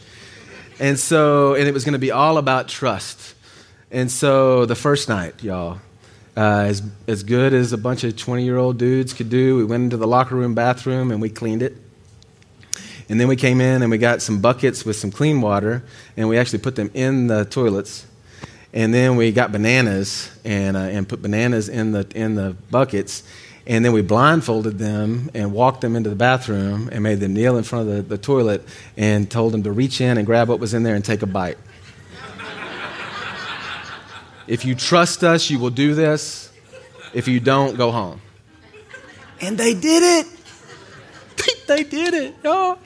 And 0.79 0.97
so, 0.99 1.55
and 1.55 1.67
it 1.67 1.73
was 1.73 1.83
going 1.83 1.93
to 1.93 1.99
be 1.99 2.11
all 2.11 2.37
about 2.37 2.67
trust. 2.67 3.35
And 3.89 4.11
so, 4.11 4.65
the 4.65 4.75
first 4.75 5.07
night, 5.07 5.41
y'all, 5.43 5.79
uh, 6.35 6.65
as 6.67 6.83
as 7.07 7.23
good 7.23 7.53
as 7.53 7.71
a 7.71 7.77
bunch 7.77 8.03
of 8.03 8.17
twenty 8.17 8.43
year 8.43 8.57
old 8.57 8.77
dudes 8.77 9.13
could 9.13 9.29
do, 9.29 9.57
we 9.57 9.63
went 9.63 9.83
into 9.83 9.97
the 9.97 10.07
locker 10.07 10.35
room 10.35 10.53
bathroom 10.53 11.11
and 11.11 11.21
we 11.21 11.29
cleaned 11.29 11.63
it. 11.63 11.77
And 13.09 13.19
then 13.19 13.29
we 13.29 13.37
came 13.37 13.61
in 13.61 13.81
and 13.81 13.89
we 13.89 13.97
got 13.97 14.21
some 14.21 14.41
buckets 14.41 14.83
with 14.83 14.97
some 14.97 15.11
clean 15.11 15.39
water, 15.39 15.83
and 16.17 16.27
we 16.27 16.37
actually 16.37 16.59
put 16.59 16.75
them 16.75 16.91
in 16.93 17.27
the 17.27 17.45
toilets. 17.45 18.05
And 18.73 18.93
then 18.93 19.15
we 19.15 19.31
got 19.31 19.53
bananas 19.53 20.29
and, 20.43 20.75
uh, 20.75 20.81
and 20.81 21.07
put 21.07 21.21
bananas 21.21 21.69
in 21.69 21.93
the, 21.93 22.05
in 22.13 22.35
the 22.35 22.55
buckets. 22.69 23.23
And 23.65 23.83
then 23.83 23.91
we 23.93 24.01
blindfolded 24.01 24.77
them 24.77 25.31
and 25.33 25.51
walked 25.51 25.81
them 25.81 25.95
into 25.95 26.09
the 26.09 26.15
bathroom 26.15 26.89
and 26.91 27.01
made 27.01 27.19
them 27.19 27.33
kneel 27.33 27.57
in 27.57 27.63
front 27.63 27.89
of 27.89 27.95
the, 27.95 28.01
the 28.01 28.17
toilet 28.17 28.63
and 28.95 29.31
told 29.31 29.53
them 29.53 29.63
to 29.63 29.71
reach 29.71 29.99
in 29.99 30.17
and 30.17 30.25
grab 30.25 30.49
what 30.49 30.59
was 30.59 30.73
in 30.73 30.83
there 30.83 30.95
and 30.95 31.03
take 31.03 31.21
a 31.21 31.25
bite. 31.25 31.57
If 34.47 34.65
you 34.65 34.75
trust 34.75 35.23
us, 35.23 35.49
you 35.49 35.59
will 35.59 35.69
do 35.69 35.93
this. 35.93 36.51
If 37.13 37.27
you 37.27 37.39
don't, 37.39 37.77
go 37.77 37.91
home. 37.91 38.21
And 39.41 39.57
they 39.57 39.73
did 39.73 40.25
it. 40.25 40.27
they 41.67 41.83
did 41.83 42.13
it, 42.13 42.35
y'all. 42.43 42.79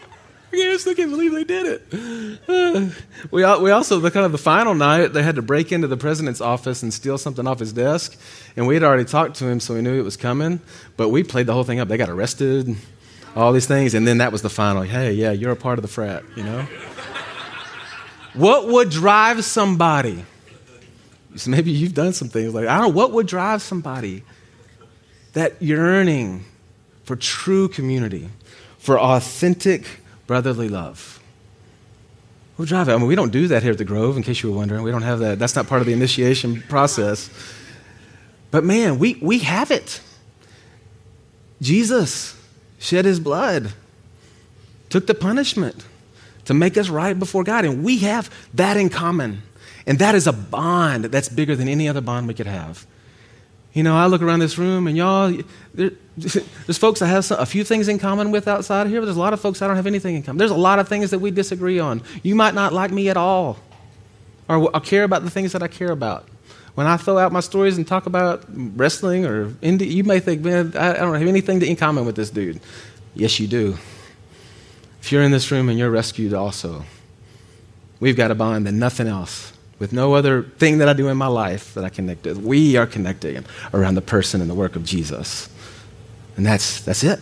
I 0.53 0.77
still 0.77 0.95
can't 0.95 1.11
believe 1.11 1.31
they 1.31 1.45
did 1.45 1.65
it. 1.65 2.93
we, 3.31 3.41
we 3.41 3.71
also, 3.71 3.99
the 3.99 4.11
kind 4.11 4.25
of 4.25 4.33
the 4.33 4.37
final 4.37 4.75
night, 4.75 5.07
they 5.07 5.23
had 5.23 5.35
to 5.35 5.41
break 5.41 5.71
into 5.71 5.87
the 5.87 5.95
president's 5.95 6.41
office 6.41 6.83
and 6.83 6.93
steal 6.93 7.17
something 7.17 7.47
off 7.47 7.59
his 7.59 7.71
desk. 7.71 8.19
And 8.57 8.67
we 8.67 8.73
had 8.73 8.83
already 8.83 9.05
talked 9.05 9.35
to 9.37 9.47
him, 9.47 9.59
so 9.59 9.75
we 9.75 9.81
knew 9.81 9.97
it 9.97 10.03
was 10.03 10.17
coming. 10.17 10.59
But 10.97 11.09
we 11.09 11.23
played 11.23 11.45
the 11.45 11.53
whole 11.53 11.63
thing 11.63 11.79
up. 11.79 11.87
They 11.87 11.97
got 11.97 12.09
arrested, 12.09 12.75
all 13.33 13.53
these 13.53 13.65
things. 13.65 13.93
And 13.93 14.05
then 14.05 14.17
that 14.17 14.33
was 14.33 14.41
the 14.41 14.49
final. 14.49 14.81
Hey, 14.81 15.13
yeah, 15.13 15.31
you're 15.31 15.51
a 15.51 15.55
part 15.55 15.79
of 15.79 15.83
the 15.83 15.87
frat, 15.87 16.23
you 16.35 16.43
know? 16.43 16.67
what 18.33 18.67
would 18.67 18.89
drive 18.89 19.45
somebody? 19.45 20.25
So 21.35 21.49
maybe 21.49 21.71
you've 21.71 21.93
done 21.93 22.13
some 22.13 22.29
things 22.29 22.53
like, 22.53 22.67
I 22.67 22.77
don't 22.77 22.89
know, 22.89 22.97
what 22.97 23.11
would 23.11 23.27
drive 23.27 23.61
somebody? 23.61 24.23
That 25.33 25.61
yearning 25.61 26.43
for 27.03 27.15
true 27.15 27.67
community, 27.67 28.29
for 28.77 28.99
authentic 28.99 30.01
brotherly 30.27 30.69
love. 30.69 31.19
We'll 32.57 32.65
drive 32.67 32.89
it. 32.89 32.93
I 32.93 32.97
mean, 32.97 33.07
we 33.07 33.15
don't 33.15 33.31
do 33.31 33.47
that 33.47 33.63
here 33.63 33.71
at 33.71 33.77
the 33.77 33.85
Grove, 33.85 34.17
in 34.17 34.23
case 34.23 34.43
you 34.43 34.51
were 34.51 34.57
wondering. 34.57 34.83
We 34.83 34.91
don't 34.91 35.01
have 35.01 35.19
that. 35.19 35.39
That's 35.39 35.55
not 35.55 35.67
part 35.67 35.81
of 35.81 35.87
the 35.87 35.93
initiation 35.93 36.61
process. 36.63 37.29
But 38.51 38.63
man, 38.63 38.99
we, 38.99 39.17
we 39.21 39.39
have 39.39 39.71
it. 39.71 40.01
Jesus 41.61 42.39
shed 42.77 43.05
his 43.05 43.19
blood, 43.19 43.73
took 44.89 45.07
the 45.07 45.13
punishment 45.13 45.85
to 46.45 46.53
make 46.53 46.77
us 46.77 46.89
right 46.89 47.17
before 47.17 47.43
God. 47.43 47.65
And 47.65 47.83
we 47.83 47.99
have 47.99 48.29
that 48.53 48.77
in 48.77 48.89
common. 48.89 49.43
And 49.87 49.99
that 49.99 50.15
is 50.15 50.27
a 50.27 50.33
bond 50.33 51.05
that's 51.05 51.29
bigger 51.29 51.55
than 51.55 51.67
any 51.67 51.87
other 51.89 52.01
bond 52.01 52.27
we 52.27 52.33
could 52.33 52.47
have. 52.47 52.85
You 53.73 53.83
know, 53.83 53.95
I 53.95 54.07
look 54.07 54.21
around 54.21 54.39
this 54.39 54.57
room 54.57 54.87
and 54.87 54.97
y'all, 54.97 55.33
there, 55.73 55.91
there's 56.17 56.77
folks 56.77 57.01
I 57.01 57.07
have 57.07 57.25
some, 57.25 57.39
a 57.39 57.45
few 57.45 57.63
things 57.63 57.87
in 57.87 57.99
common 57.99 58.31
with 58.31 58.47
outside 58.47 58.85
of 58.85 58.91
here, 58.91 58.99
but 58.99 59.05
there's 59.05 59.17
a 59.17 59.21
lot 59.21 59.33
of 59.33 59.39
folks 59.39 59.61
I 59.61 59.67
don't 59.67 59.77
have 59.77 59.87
anything 59.87 60.15
in 60.15 60.23
common. 60.23 60.37
There's 60.37 60.51
a 60.51 60.55
lot 60.55 60.79
of 60.79 60.87
things 60.87 61.11
that 61.11 61.19
we 61.19 61.31
disagree 61.31 61.79
on. 61.79 62.01
You 62.21 62.35
might 62.35 62.53
not 62.53 62.73
like 62.73 62.91
me 62.91 63.09
at 63.09 63.17
all 63.17 63.57
or, 64.49 64.75
or 64.75 64.79
care 64.81 65.03
about 65.03 65.23
the 65.23 65.29
things 65.29 65.53
that 65.53 65.63
I 65.63 65.67
care 65.67 65.91
about. 65.91 66.27
When 66.75 66.87
I 66.87 66.97
throw 66.97 67.17
out 67.17 67.31
my 67.31 67.39
stories 67.39 67.77
and 67.77 67.87
talk 67.87 68.05
about 68.05 68.43
wrestling 68.49 69.25
or 69.25 69.49
indie, 69.61 69.89
you 69.89 70.03
may 70.03 70.19
think, 70.19 70.41
man, 70.41 70.73
I, 70.75 70.91
I 70.91 70.97
don't 70.97 71.13
have 71.13 71.27
anything 71.27 71.61
in 71.61 71.75
common 71.75 72.05
with 72.05 72.15
this 72.15 72.29
dude. 72.29 72.59
Yes, 73.13 73.39
you 73.39 73.47
do. 73.47 73.77
If 75.01 75.11
you're 75.11 75.23
in 75.23 75.31
this 75.31 75.51
room 75.51 75.69
and 75.69 75.77
you're 75.79 75.89
rescued 75.89 76.33
also, 76.33 76.83
we've 77.99 78.15
got 78.15 78.31
a 78.31 78.35
bond 78.35 78.67
than 78.67 78.79
nothing 78.79 79.07
else 79.07 79.50
with 79.81 79.91
no 79.91 80.13
other 80.13 80.43
thing 80.43 80.77
that 80.77 80.87
I 80.87 80.93
do 80.93 81.07
in 81.07 81.17
my 81.17 81.25
life 81.25 81.73
that 81.73 81.83
I 81.83 81.89
connect 81.89 82.23
with. 82.23 82.37
We 82.37 82.77
are 82.77 82.85
connected 82.85 83.43
around 83.73 83.95
the 83.95 84.01
person 84.03 84.39
and 84.39 84.47
the 84.47 84.53
work 84.53 84.75
of 84.75 84.85
Jesus. 84.85 85.49
And 86.37 86.45
that's, 86.45 86.81
that's 86.81 87.03
it. 87.03 87.19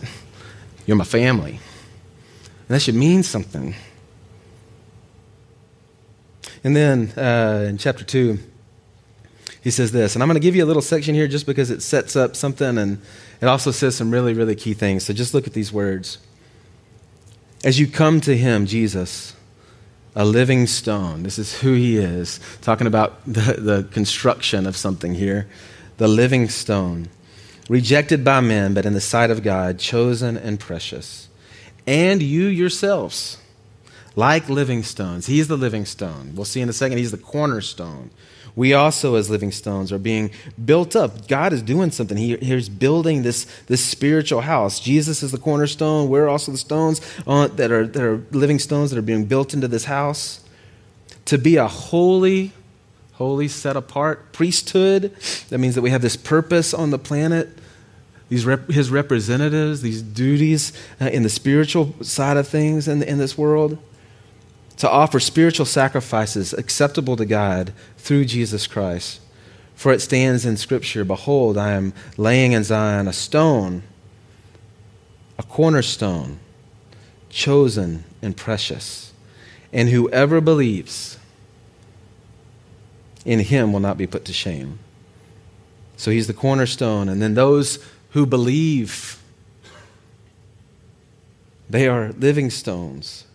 You're 0.84 0.98
my 0.98 1.04
family. 1.04 1.52
And 1.52 2.68
that 2.68 2.80
should 2.80 2.96
mean 2.96 3.22
something. 3.22 3.74
And 6.62 6.76
then 6.76 7.12
uh, 7.16 7.64
in 7.66 7.78
chapter 7.78 8.04
2, 8.04 8.38
he 9.62 9.70
says 9.70 9.90
this, 9.90 10.14
and 10.14 10.22
I'm 10.22 10.28
going 10.28 10.34
to 10.34 10.46
give 10.46 10.54
you 10.54 10.62
a 10.62 10.66
little 10.66 10.82
section 10.82 11.14
here 11.14 11.28
just 11.28 11.46
because 11.46 11.70
it 11.70 11.80
sets 11.80 12.14
up 12.14 12.36
something 12.36 12.76
and 12.76 13.00
it 13.40 13.46
also 13.46 13.70
says 13.70 13.96
some 13.96 14.10
really, 14.10 14.34
really 14.34 14.54
key 14.54 14.74
things. 14.74 15.06
So 15.06 15.14
just 15.14 15.32
look 15.32 15.46
at 15.46 15.54
these 15.54 15.72
words. 15.72 16.18
As 17.64 17.80
you 17.80 17.86
come 17.86 18.20
to 18.20 18.36
him, 18.36 18.66
Jesus, 18.66 19.34
a 20.14 20.24
living 20.24 20.66
stone, 20.66 21.22
this 21.22 21.38
is 21.38 21.60
who 21.60 21.74
he 21.74 21.96
is, 21.96 22.40
talking 22.60 22.86
about 22.86 23.24
the, 23.26 23.54
the 23.54 23.88
construction 23.92 24.66
of 24.66 24.76
something 24.76 25.14
here, 25.14 25.48
the 25.98 26.08
living 26.08 26.48
stone, 26.48 27.08
rejected 27.68 28.24
by 28.24 28.40
men, 28.40 28.74
but 28.74 28.86
in 28.86 28.94
the 28.94 29.00
sight 29.00 29.30
of 29.30 29.42
God, 29.42 29.78
chosen 29.78 30.36
and 30.36 30.58
precious. 30.58 31.28
And 31.86 32.22
you 32.22 32.46
yourselves, 32.46 33.38
like 34.16 34.48
living 34.48 34.82
stones, 34.82 35.26
he's 35.26 35.48
the 35.48 35.56
living 35.56 35.84
stone. 35.84 36.32
We'll 36.34 36.44
see 36.44 36.60
in 36.60 36.68
a 36.68 36.72
second, 36.72 36.98
he's 36.98 37.12
the 37.12 37.18
cornerstone 37.18 38.10
we 38.56 38.74
also, 38.74 39.14
as 39.14 39.30
living 39.30 39.52
stones, 39.52 39.92
are 39.92 39.98
being 39.98 40.30
built 40.64 40.96
up. 40.96 41.28
God 41.28 41.52
is 41.52 41.62
doing 41.62 41.90
something. 41.90 42.16
He, 42.16 42.36
he's 42.36 42.68
building 42.68 43.22
this, 43.22 43.46
this 43.66 43.84
spiritual 43.84 44.40
house. 44.40 44.80
Jesus 44.80 45.22
is 45.22 45.32
the 45.32 45.38
cornerstone. 45.38 46.08
We're 46.08 46.28
also 46.28 46.52
the 46.52 46.58
stones 46.58 47.00
on, 47.26 47.54
that, 47.56 47.70
are, 47.70 47.86
that 47.86 48.02
are 48.02 48.24
living 48.32 48.58
stones 48.58 48.90
that 48.90 48.98
are 48.98 49.02
being 49.02 49.26
built 49.26 49.54
into 49.54 49.68
this 49.68 49.84
house. 49.84 50.40
To 51.26 51.38
be 51.38 51.56
a 51.56 51.68
holy, 51.68 52.52
holy, 53.12 53.48
set 53.48 53.76
apart 53.76 54.32
priesthood. 54.32 55.14
That 55.50 55.58
means 55.58 55.74
that 55.74 55.82
we 55.82 55.90
have 55.90 56.02
this 56.02 56.16
purpose 56.16 56.74
on 56.74 56.90
the 56.90 56.98
planet. 56.98 57.48
These 58.28 58.46
rep, 58.46 58.68
his 58.68 58.90
representatives, 58.90 59.82
these 59.82 60.02
duties 60.02 60.72
uh, 61.00 61.06
in 61.06 61.24
the 61.24 61.28
spiritual 61.28 61.94
side 62.02 62.36
of 62.36 62.46
things 62.46 62.86
in, 62.86 63.02
in 63.02 63.18
this 63.18 63.36
world 63.36 63.78
to 64.80 64.88
offer 64.88 65.20
spiritual 65.20 65.66
sacrifices 65.66 66.54
acceptable 66.54 67.14
to 67.14 67.26
God 67.26 67.74
through 67.98 68.24
Jesus 68.24 68.66
Christ. 68.66 69.20
For 69.74 69.92
it 69.92 70.00
stands 70.00 70.46
in 70.46 70.56
Scripture 70.56 71.04
Behold, 71.04 71.58
I 71.58 71.72
am 71.72 71.92
laying 72.16 72.52
in 72.52 72.64
Zion 72.64 73.06
a 73.06 73.12
stone, 73.12 73.82
a 75.38 75.42
cornerstone, 75.42 76.38
chosen 77.28 78.04
and 78.22 78.34
precious. 78.34 79.12
And 79.70 79.90
whoever 79.90 80.40
believes 80.40 81.18
in 83.26 83.40
him 83.40 83.74
will 83.74 83.80
not 83.80 83.98
be 83.98 84.06
put 84.06 84.24
to 84.24 84.32
shame. 84.32 84.78
So 85.98 86.10
he's 86.10 86.26
the 86.26 86.32
cornerstone. 86.32 87.10
And 87.10 87.20
then 87.20 87.34
those 87.34 87.84
who 88.12 88.24
believe, 88.24 89.22
they 91.68 91.86
are 91.86 92.12
living 92.12 92.48
stones 92.48 93.26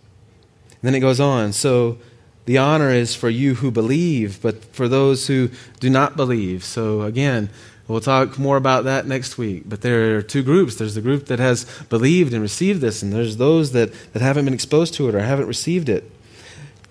then 0.86 0.96
it 0.96 1.00
goes 1.00 1.20
on. 1.20 1.54
So 1.54 1.98
the 2.46 2.58
honor 2.58 2.92
is 2.92 3.16
for 3.16 3.30
you 3.30 3.56
who 3.56 3.72
believe, 3.72 4.42
but 4.42 4.64
for 4.66 4.88
those 4.88 5.28
who 5.28 5.50
do 5.80 5.90
not 5.90 6.16
believe. 6.16 6.64
So 6.64 7.02
again, 7.02 7.50
we'll 7.88 8.02
talk 8.02 8.38
more 8.38 8.58
about 8.58 8.84
that 8.84 9.08
next 9.08 9.38
week. 9.38 9.64
But 9.66 9.82
there 9.82 10.18
are 10.18 10.22
two 10.22 10.44
groups. 10.44 10.76
There's 10.76 10.96
the 10.96 11.02
group 11.02 11.26
that 11.26 11.40
has 11.40 11.66
believed 11.90 12.34
and 12.34 12.42
received 12.42 12.82
this, 12.82 13.02
and 13.02 13.12
there's 13.12 13.38
those 13.38 13.72
that, 13.72 13.92
that 14.14 14.22
haven't 14.22 14.46
been 14.46 14.54
exposed 14.54 14.94
to 14.96 15.10
it 15.10 15.16
or 15.16 15.20
haven't 15.20 15.48
received 15.48 15.90
it. 15.90 16.12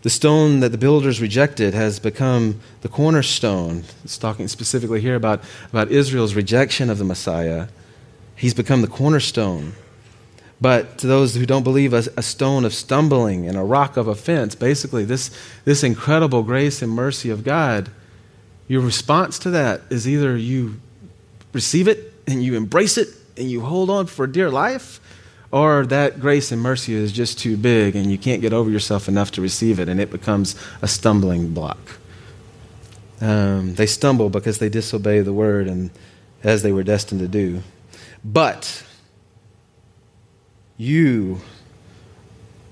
The 0.02 0.11
stone 0.11 0.61
that 0.61 0.68
the 0.68 0.76
builders 0.76 1.20
rejected 1.20 1.72
has 1.72 1.98
become 1.98 2.61
the 2.83 2.88
cornerstone. 2.88 3.85
It's 4.04 4.18
talking 4.18 4.48
specifically 4.48 5.00
here 5.00 5.14
about, 5.14 5.42
about 5.70 5.90
Israel's 5.90 6.35
rejection 6.35 6.90
of 6.90 6.98
the 6.98 7.04
Messiah. 7.04 7.68
He's 8.37 8.52
become 8.52 8.83
the 8.83 8.87
cornerstone. 8.87 9.72
But 10.64 10.96
to 10.96 11.07
those 11.07 11.35
who 11.35 11.44
don't 11.44 11.62
believe, 11.62 11.92
a, 11.92 12.05
a, 12.16 12.22
stone 12.22 12.64
of 12.64 12.72
stumbling 12.72 13.46
and 13.46 13.55
a 13.55 13.62
rock 13.62 13.98
of 13.98 14.09
offense. 14.09 14.55
Basically, 14.55 15.05
this, 15.05 15.31
this 15.66 15.85
incredible 15.85 16.42
grace 16.42 16.81
and 16.81 16.90
mercy 16.90 17.29
of 17.29 17.44
God, 17.44 17.90
your 18.66 18.81
response 18.81 19.38
to 19.40 19.50
that 19.50 19.83
is 19.90 20.09
either 20.09 20.35
you 20.38 20.81
receive 21.53 21.87
it 21.87 22.14
and 22.27 22.42
you 22.42 22.57
embrace 22.57 22.96
it 22.96 23.09
and 23.37 23.50
you 23.50 23.61
hold 23.61 23.90
on 23.90 24.07
for 24.07 24.27
dear 24.27 24.48
life, 24.48 25.00
or 25.50 25.85
that 25.85 26.18
grace 26.18 26.50
and 26.50 26.62
mercy 26.62 26.94
is 26.94 27.12
just 27.12 27.38
too 27.38 27.59
big 27.59 27.94
and 27.94 28.11
you 28.11 28.16
can't 28.16 28.40
get 28.40 28.55
over 28.55 28.70
yourself 28.70 29.07
enough 29.07 29.33
to 29.33 29.42
receive 29.42 29.79
it 29.79 29.90
and 29.90 30.00
it 30.00 30.11
becomes 30.11 30.57
a 30.81 30.88
stumbling 30.88 31.53
block. 31.53 31.98
Um, 33.20 33.74
they 33.74 33.85
stumble 33.85 34.31
because 34.31 34.61
they 34.61 34.70
disobey 34.70 35.20
the 35.20 35.35
word 35.35 35.68
and 35.68 35.90
as 36.42 36.62
they 36.62 36.72
were 36.72 36.85
destined 36.85 37.20
to 37.20 37.29
do. 37.29 37.62
But 38.24 38.83
you, 40.76 41.40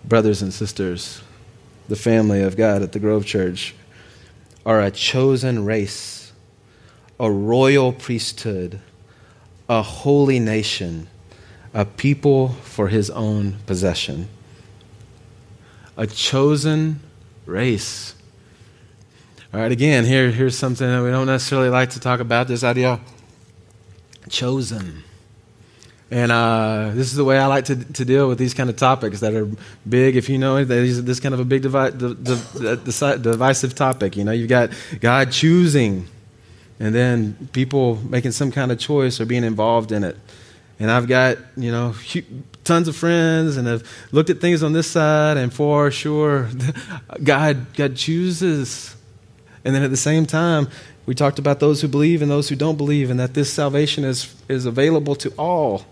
brothers 0.04 0.42
and 0.42 0.52
sisters, 0.52 1.22
the 1.88 1.96
family 1.96 2.42
of 2.42 2.56
God 2.56 2.82
at 2.82 2.92
the 2.92 2.98
Grove 2.98 3.24
Church, 3.24 3.74
are 4.64 4.80
a 4.80 4.90
chosen 4.90 5.64
race, 5.64 6.32
a 7.18 7.30
royal 7.30 7.92
priesthood, 7.92 8.80
a 9.68 9.82
holy 9.82 10.38
nation, 10.38 11.08
a 11.74 11.84
people 11.84 12.48
for 12.48 12.88
his 12.88 13.10
own 13.10 13.56
possession. 13.66 14.28
A 15.96 16.06
chosen 16.06 17.00
race. 17.46 18.14
All 19.52 19.60
right, 19.60 19.70
again, 19.70 20.04
here, 20.04 20.30
here's 20.30 20.56
something 20.56 20.86
that 20.86 21.02
we 21.02 21.10
don't 21.10 21.26
necessarily 21.26 21.68
like 21.68 21.90
to 21.90 22.00
talk 22.00 22.20
about 22.20 22.48
this 22.48 22.64
idea 22.64 23.00
chosen. 24.28 25.02
And 26.12 26.30
uh, 26.30 26.90
this 26.92 27.06
is 27.06 27.16
the 27.16 27.24
way 27.24 27.38
I 27.38 27.46
like 27.46 27.64
to, 27.64 27.74
to 27.74 28.04
deal 28.04 28.28
with 28.28 28.36
these 28.36 28.52
kind 28.52 28.68
of 28.68 28.76
topics 28.76 29.20
that 29.20 29.32
are 29.32 29.48
big. 29.88 30.14
If 30.14 30.28
you 30.28 30.36
know 30.36 30.62
this 30.62 31.20
kind 31.20 31.32
of 31.32 31.40
a 31.40 31.44
big 31.46 31.62
divi- 31.62 31.90
divisive 33.22 33.74
topic. 33.74 34.18
You 34.18 34.24
know, 34.24 34.32
you've 34.32 34.50
got 34.50 34.72
God 35.00 35.32
choosing, 35.32 36.06
and 36.78 36.94
then 36.94 37.48
people 37.54 37.96
making 37.96 38.32
some 38.32 38.52
kind 38.52 38.70
of 38.70 38.78
choice 38.78 39.22
or 39.22 39.24
being 39.24 39.42
involved 39.42 39.90
in 39.90 40.04
it. 40.04 40.18
And 40.78 40.90
I've 40.90 41.08
got 41.08 41.38
you 41.56 41.72
know 41.72 41.94
tons 42.62 42.88
of 42.88 42.94
friends, 42.94 43.56
and 43.56 43.66
have 43.66 43.82
looked 44.12 44.28
at 44.28 44.38
things 44.38 44.62
on 44.62 44.74
this 44.74 44.90
side, 44.90 45.38
and 45.38 45.50
for 45.50 45.90
sure, 45.90 46.50
God 47.24 47.74
God 47.74 47.96
chooses. 47.96 48.94
And 49.64 49.74
then 49.74 49.82
at 49.82 49.88
the 49.90 49.96
same 49.96 50.26
time, 50.26 50.68
we 51.06 51.14
talked 51.14 51.38
about 51.38 51.58
those 51.58 51.80
who 51.80 51.88
believe 51.88 52.20
and 52.20 52.30
those 52.30 52.50
who 52.50 52.56
don't 52.56 52.76
believe, 52.76 53.08
and 53.08 53.18
that 53.18 53.32
this 53.32 53.50
salvation 53.50 54.04
is 54.04 54.34
is 54.46 54.66
available 54.66 55.14
to 55.14 55.30
all. 55.38 55.86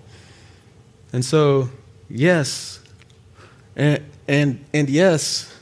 And 1.12 1.25
so, 1.25 1.68
yes, 2.09 2.81
and, 3.77 4.05
and, 4.29 4.64
and 4.73 4.88
yes, 4.88 5.53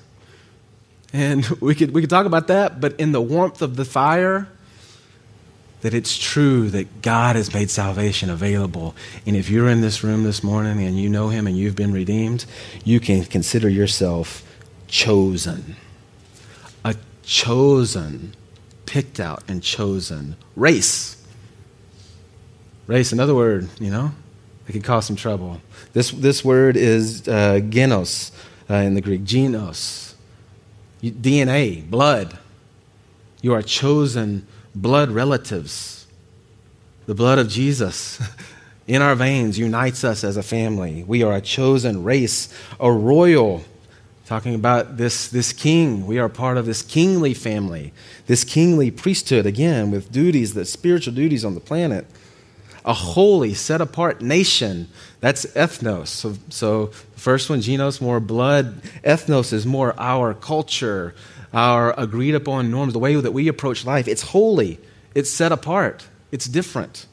and 1.13 1.45
we 1.61 1.75
could, 1.75 1.93
we 1.93 2.01
could 2.01 2.11
talk 2.11 2.27
about 2.27 2.49
that, 2.49 2.81
but 2.81 2.99
in 2.99 3.13
the 3.13 3.21
warmth 3.21 3.63
of 3.63 3.77
the 3.77 3.85
fire, 3.85 4.49
that 5.81 5.95
it's 5.95 6.17
true 6.17 6.69
that 6.71 7.03
God 7.03 7.37
has 7.37 7.55
made 7.55 7.71
salvation 7.71 8.31
available. 8.31 8.97
And 9.27 9.37
if 9.37 9.49
you're 9.49 9.69
in 9.69 9.81
this 9.81 10.03
room 10.03 10.25
this 10.25 10.43
morning 10.43 10.85
and 10.85 10.99
you 10.99 11.09
know 11.09 11.29
Him 11.29 11.47
and 11.47 11.57
you've 11.57 11.77
been 11.77 11.93
redeemed, 11.93 12.45
you 12.85 12.99
can 12.99 13.25
consider 13.25 13.69
yourself 13.69 14.43
chosen. 14.89 15.77
A 16.85 16.97
chosen, 17.23 18.35
picked 18.87 19.21
out 19.21 19.45
and 19.47 19.63
chosen 19.63 20.37
race. 20.57 21.23
Race, 22.89 23.13
another 23.13 23.35
word, 23.35 23.69
you 23.79 23.91
know, 23.91 24.13
it 24.69 24.73
could 24.73 24.85
cause 24.85 25.07
some 25.07 25.17
trouble. 25.17 25.61
This, 25.95 26.11
this 26.11 26.45
word 26.45 26.77
is 26.77 27.27
uh, 27.27 27.61
genos 27.71 28.33
uh, 28.69 28.75
in 28.75 28.95
the 28.95 29.01
Greek, 29.01 29.23
genos. 29.23 30.15
DNA, 31.03 31.89
blood. 31.89 32.39
You 33.41 33.55
are 33.55 33.63
chosen 33.63 34.47
blood 34.75 35.11
relatives. 35.11 36.07
The 37.07 37.15
blood 37.15 37.39
of 37.39 37.49
Jesus 37.49 38.21
in 38.87 39.01
our 39.01 39.15
veins 39.15 39.59
unites 39.59 40.05
us 40.05 40.23
as 40.23 40.37
a 40.37 40.43
family. 40.43 41.03
We 41.03 41.23
are 41.23 41.37
a 41.37 41.41
chosen 41.41 42.05
race, 42.05 42.53
a 42.79 42.93
royal. 42.93 43.65
Talking 44.27 44.55
about 44.55 44.99
this, 44.99 45.29
this 45.29 45.55
king. 45.55 46.07
We 46.07 46.19
are 46.19 46.29
part 46.29 46.59
of 46.59 46.67
this 46.67 46.83
kingly 46.83 47.33
family, 47.33 47.95
this 48.27 48.45
kingly 48.45 48.91
priesthood, 48.91 49.47
again, 49.47 49.91
with 49.91 50.13
duties, 50.13 50.53
the 50.53 50.67
spiritual 50.67 51.15
duties 51.15 51.47
on 51.47 51.55
the 51.55 51.61
planet 51.61 52.05
a 52.85 52.95
holy, 52.95 53.55
set 53.55 53.81
apart 53.81 54.21
nation. 54.21 54.89
That's 55.21 55.47
ethnos. 55.47 56.09
So, 56.09 56.35
so 56.49 56.87
first 57.17 57.51
one, 57.51 57.61
genos, 57.61 58.01
more 58.01 58.21
blood. 58.21 58.83
Ethnos 59.05 59.53
is 59.53 59.67
more 59.67 59.95
our 59.99 60.35
culture, 60.35 61.15
our 61.53 61.99
agreed 61.99 62.35
upon 62.35 62.71
norms, 62.71 62.93
the 62.93 62.99
way 62.99 63.15
that 63.15 63.33
we 63.33 63.49
approach 63.49 63.85
life. 63.85 64.09
It's 64.09 64.23
holy, 64.23 64.79
it's 65.15 65.31
set 65.31 65.53
apart, 65.53 66.07
it's 66.31 66.47
different. 66.47 67.07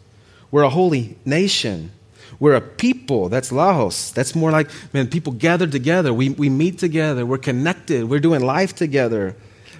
We're 0.51 0.63
a 0.63 0.69
holy 0.69 1.17
nation. 1.25 1.91
We're 2.39 2.55
a 2.55 2.61
people. 2.61 3.29
That's 3.29 3.51
Laos. 3.51 4.11
That's 4.11 4.35
more 4.35 4.51
like, 4.51 4.69
man, 4.93 5.07
people 5.07 5.33
gathered 5.33 5.71
together. 5.71 6.13
We, 6.13 6.29
we 6.29 6.49
meet 6.49 6.79
together. 6.79 7.25
We're 7.25 7.37
connected. 7.37 8.09
We're 8.09 8.19
doing 8.19 8.41
life 8.41 8.75
together 8.75 9.35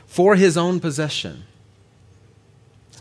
for 0.06 0.36
his 0.36 0.58
own 0.58 0.80
possession. 0.80 1.44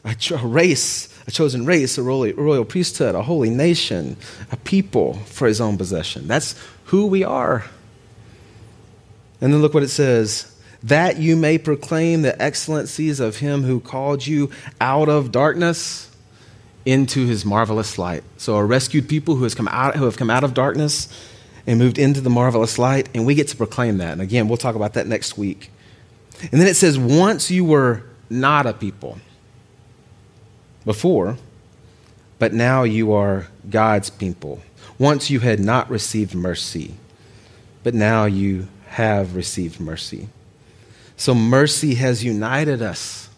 A 0.05 0.37
race 0.38 1.13
a 1.27 1.31
chosen 1.31 1.65
race, 1.65 1.97
a 1.99 2.03
royal, 2.03 2.35
royal 2.35 2.65
priesthood, 2.65 3.15
a 3.15 3.23
holy 3.23 3.51
nation, 3.51 4.17
a 4.51 4.57
people 4.59 5.15
for 5.27 5.47
his 5.47 5.61
own 5.61 5.79
possession. 5.79 6.27
That's 6.27 6.55
who 6.87 7.07
we 7.07 7.25
are. 7.25 7.65
And 9.41 9.53
then 9.53 9.63
look 9.63 9.75
what 9.75 9.83
it 9.83 9.89
says 9.89 10.51
that 10.83 11.17
you 11.17 11.35
may 11.35 11.57
proclaim 11.57 12.21
the 12.21 12.41
excellencies 12.43 13.19
of 13.19 13.39
him 13.39 13.63
who 13.63 13.81
called 13.81 14.27
you 14.27 14.51
out 14.83 15.09
of 15.09 15.33
darkness 15.33 16.11
into 16.85 17.27
his 17.27 17.47
marvelous 17.47 17.97
light. 17.99 18.23
So, 18.37 18.57
a 18.57 18.65
rescued 18.65 19.09
people 19.09 19.37
who, 19.37 19.45
has 19.45 19.55
come 19.55 19.69
out, 19.69 19.97
who 19.97 20.05
have 20.05 20.19
come 20.19 20.29
out 20.29 20.45
of 20.45 20.53
darkness 20.53 21.09
and 21.67 21.79
moved 21.79 21.99
into 21.99 22.21
the 22.21 22.29
marvelous 22.29 22.79
light, 22.79 23.09
and 23.15 23.25
we 23.25 23.35
get 23.35 23.49
to 23.49 23.57
proclaim 23.57 23.97
that. 23.99 24.13
And 24.13 24.21
again, 24.21 24.47
we'll 24.47 24.59
talk 24.59 24.75
about 24.75 24.93
that 24.95 25.07
next 25.07 25.39
week. 25.39 25.71
And 26.53 26.61
then 26.61 26.69
it 26.69 26.75
says, 26.75 26.99
Once 26.99 27.51
you 27.51 27.65
were 27.65 28.03
not 28.29 28.67
a 28.67 28.75
people 28.75 29.19
before, 30.85 31.37
but 32.38 32.53
now 32.53 32.83
you 32.83 33.12
are 33.12 33.49
God's 33.68 34.11
people. 34.11 34.61
Once 34.99 35.31
you 35.31 35.40
had 35.40 35.61
not 35.61 35.88
received 35.90 36.35
mercy, 36.35 36.94
but 37.83 37.94
now 37.94 38.25
you 38.25 38.68
have 38.88 39.35
received 39.35 39.81
mercy. 39.81 40.29
So 41.16 41.35
mercy 41.35 41.94
has 41.94 42.25
united 42.25 42.83
us 42.83 43.29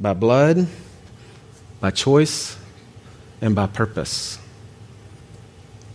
by 0.00 0.14
blood, 0.14 0.66
by 1.80 1.90
choice, 1.90 2.56
and 3.40 3.54
by 3.54 3.66
purpose. 3.66 4.38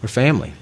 We're 0.01 0.09
family. 0.09 0.53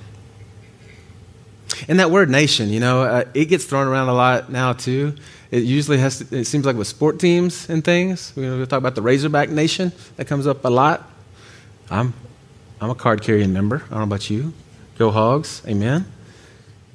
And 1.87 1.99
that 1.99 2.11
word 2.11 2.29
nation, 2.29 2.69
you 2.69 2.79
know, 2.79 3.01
uh, 3.01 3.23
it 3.33 3.45
gets 3.45 3.65
thrown 3.65 3.87
around 3.87 4.09
a 4.09 4.13
lot 4.13 4.51
now 4.51 4.73
too. 4.73 5.15
It 5.51 5.63
usually 5.63 5.97
has, 5.99 6.19
to, 6.19 6.37
it 6.39 6.45
seems 6.45 6.65
like 6.65 6.75
with 6.75 6.87
sport 6.87 7.19
teams 7.19 7.69
and 7.69 7.83
things. 7.83 8.33
We, 8.35 8.65
talk 8.65 8.79
about 8.79 8.95
the 8.95 9.01
Razorback 9.01 9.49
Nation, 9.49 9.91
that 10.15 10.25
comes 10.25 10.47
up 10.47 10.65
a 10.65 10.69
lot. 10.69 11.07
I'm, 11.89 12.13
I'm 12.79 12.89
a 12.89 12.95
card 12.95 13.21
carrying 13.21 13.53
member. 13.53 13.83
I 13.85 13.89
don't 13.89 13.99
know 13.99 14.03
about 14.03 14.29
you. 14.29 14.53
Go 14.97 15.11
Hogs, 15.11 15.61
amen 15.67 16.05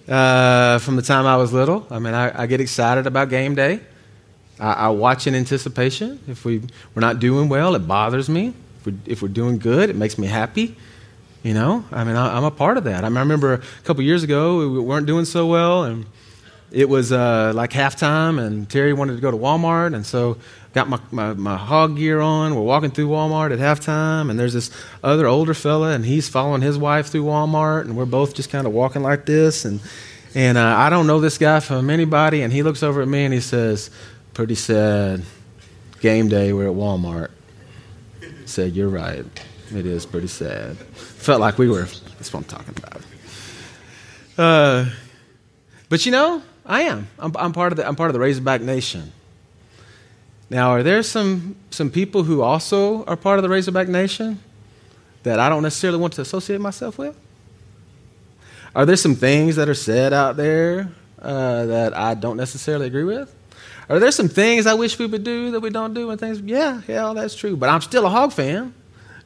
uh, 0.08 0.78
from 0.78 0.96
the 0.96 1.02
time 1.02 1.26
I 1.26 1.36
was 1.36 1.52
little. 1.52 1.86
I 1.90 1.98
mean, 1.98 2.14
I, 2.14 2.42
I 2.42 2.46
get 2.46 2.60
excited 2.60 3.06
about 3.06 3.28
game 3.28 3.54
day. 3.54 3.80
I, 4.58 4.72
I, 4.72 4.88
watch 4.88 5.26
in 5.26 5.34
anticipation. 5.34 6.20
If 6.28 6.44
we, 6.44 6.58
we're 6.94 7.00
not 7.00 7.18
doing 7.18 7.48
well, 7.48 7.74
it 7.74 7.80
bothers 7.80 8.28
me. 8.28 8.54
If, 8.78 8.86
we, 8.86 8.94
if 9.06 9.22
we're 9.22 9.28
doing 9.28 9.58
good, 9.58 9.90
it 9.90 9.96
makes 9.96 10.16
me 10.18 10.26
happy. 10.26 10.76
You 11.42 11.54
know, 11.54 11.84
I 11.92 12.04
mean, 12.04 12.16
I, 12.16 12.36
am 12.36 12.44
a 12.44 12.50
part 12.50 12.76
of 12.76 12.84
that. 12.84 13.04
I, 13.04 13.08
mean, 13.08 13.18
I 13.18 13.20
remember 13.20 13.54
a 13.54 13.84
couple 13.84 14.02
years 14.02 14.22
ago, 14.22 14.58
we 14.58 14.80
weren't 14.80 15.06
doing 15.06 15.24
so 15.24 15.46
well, 15.46 15.84
and 15.84 16.06
it 16.76 16.90
was 16.90 17.10
uh, 17.10 17.52
like 17.54 17.70
halftime, 17.70 18.38
and 18.38 18.68
Terry 18.68 18.92
wanted 18.92 19.14
to 19.14 19.22
go 19.22 19.30
to 19.30 19.36
Walmart, 19.38 19.94
and 19.94 20.04
so 20.04 20.36
got 20.74 20.90
my, 20.90 21.00
my, 21.10 21.32
my, 21.32 21.56
hog 21.56 21.96
gear 21.96 22.20
on. 22.20 22.54
We're 22.54 22.60
walking 22.60 22.90
through 22.90 23.08
Walmart 23.08 23.50
at 23.50 23.58
halftime, 23.58 24.28
and 24.28 24.38
there's 24.38 24.52
this 24.52 24.70
other 25.02 25.26
older 25.26 25.54
fella, 25.54 25.92
and 25.92 26.04
he's 26.04 26.28
following 26.28 26.60
his 26.60 26.76
wife 26.76 27.06
through 27.06 27.24
Walmart, 27.24 27.86
and 27.86 27.96
we're 27.96 28.04
both 28.04 28.34
just 28.34 28.50
kind 28.50 28.66
of 28.66 28.74
walking 28.74 29.02
like 29.02 29.24
this. 29.24 29.64
And, 29.64 29.80
and 30.34 30.58
uh, 30.58 30.76
I 30.76 30.90
don't 30.90 31.06
know 31.06 31.18
this 31.18 31.38
guy 31.38 31.60
from 31.60 31.88
anybody, 31.88 32.42
and 32.42 32.52
he 32.52 32.62
looks 32.62 32.82
over 32.82 33.00
at 33.00 33.08
me 33.08 33.24
and 33.24 33.32
he 33.32 33.40
says, 33.40 33.90
Pretty 34.34 34.54
sad. 34.54 35.22
Game 36.00 36.28
day, 36.28 36.52
we're 36.52 36.68
at 36.68 36.76
Walmart. 36.76 37.30
Said, 38.44 38.76
You're 38.76 38.90
right. 38.90 39.24
It 39.74 39.86
is 39.86 40.04
pretty 40.04 40.28
sad. 40.28 40.76
Felt 40.76 41.40
like 41.40 41.56
we 41.56 41.70
were, 41.70 41.86
that's 42.18 42.30
what 42.34 42.40
I'm 42.40 42.44
talking 42.44 42.74
about. 42.76 43.00
Uh, 44.36 44.90
but 45.88 46.04
you 46.04 46.12
know, 46.12 46.42
I 46.66 46.82
am. 46.82 47.08
I'm, 47.18 47.32
I'm, 47.36 47.52
part 47.52 47.72
of 47.72 47.76
the, 47.76 47.86
I'm 47.86 47.94
part 47.94 48.10
of 48.10 48.14
the 48.14 48.20
Razorback 48.20 48.60
Nation. 48.60 49.12
Now, 50.50 50.70
are 50.70 50.82
there 50.82 51.02
some, 51.02 51.56
some 51.70 51.90
people 51.90 52.24
who 52.24 52.42
also 52.42 53.04
are 53.04 53.16
part 53.16 53.38
of 53.38 53.42
the 53.42 53.48
Razorback 53.48 53.88
Nation 53.88 54.40
that 55.22 55.40
I 55.40 55.48
don't 55.48 55.62
necessarily 55.62 55.98
want 55.98 56.14
to 56.14 56.22
associate 56.22 56.60
myself 56.60 56.98
with? 56.98 57.18
Are 58.74 58.84
there 58.84 58.96
some 58.96 59.14
things 59.14 59.56
that 59.56 59.68
are 59.68 59.74
said 59.74 60.12
out 60.12 60.36
there 60.36 60.90
uh, 61.20 61.66
that 61.66 61.96
I 61.96 62.14
don't 62.14 62.36
necessarily 62.36 62.86
agree 62.86 63.04
with? 63.04 63.34
Are 63.88 63.98
there 63.98 64.10
some 64.10 64.28
things 64.28 64.66
I 64.66 64.74
wish 64.74 64.98
we 64.98 65.06
would 65.06 65.24
do 65.24 65.52
that 65.52 65.60
we 65.60 65.70
don't 65.70 65.94
do 65.94 66.10
and 66.10 66.18
things? 66.18 66.40
Yeah, 66.40 66.82
yeah, 66.88 67.12
that's 67.14 67.34
true. 67.34 67.56
But 67.56 67.68
I'm 67.68 67.80
still 67.80 68.04
a 68.04 68.10
hog 68.10 68.32
fan. 68.32 68.74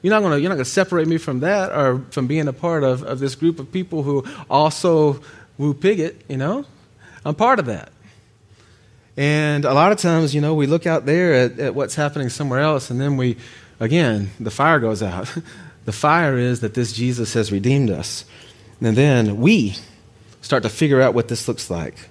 You're 0.02 0.12
not 0.12 0.22
gonna 0.22 0.38
you're 0.38 0.48
not 0.48 0.54
gonna 0.54 0.64
separate 0.64 1.08
me 1.08 1.18
from 1.18 1.40
that 1.40 1.72
or 1.72 2.02
from 2.10 2.26
being 2.26 2.48
a 2.48 2.52
part 2.52 2.84
of, 2.84 3.02
of 3.02 3.18
this 3.18 3.34
group 3.34 3.58
of 3.58 3.72
people 3.72 4.02
who 4.02 4.24
also 4.48 5.20
woo 5.58 5.74
Piggott, 5.74 6.22
you 6.28 6.36
know? 6.36 6.64
I'm 7.24 7.34
part 7.34 7.58
of 7.58 7.66
that. 7.66 7.92
And 9.16 9.64
a 9.64 9.74
lot 9.74 9.92
of 9.92 9.98
times, 9.98 10.34
you 10.34 10.40
know, 10.40 10.54
we 10.54 10.66
look 10.66 10.86
out 10.86 11.04
there 11.04 11.34
at, 11.34 11.58
at 11.58 11.74
what's 11.74 11.94
happening 11.94 12.28
somewhere 12.28 12.60
else, 12.60 12.90
and 12.90 13.00
then 13.00 13.16
we, 13.16 13.36
again, 13.78 14.30
the 14.38 14.50
fire 14.50 14.78
goes 14.78 15.02
out. 15.02 15.36
the 15.84 15.92
fire 15.92 16.38
is 16.38 16.60
that 16.60 16.74
this 16.74 16.92
Jesus 16.92 17.34
has 17.34 17.52
redeemed 17.52 17.90
us. 17.90 18.24
And 18.80 18.96
then 18.96 19.40
we 19.40 19.76
start 20.40 20.62
to 20.62 20.68
figure 20.68 21.02
out 21.02 21.12
what 21.12 21.28
this 21.28 21.46
looks 21.48 21.70
like 21.70 22.08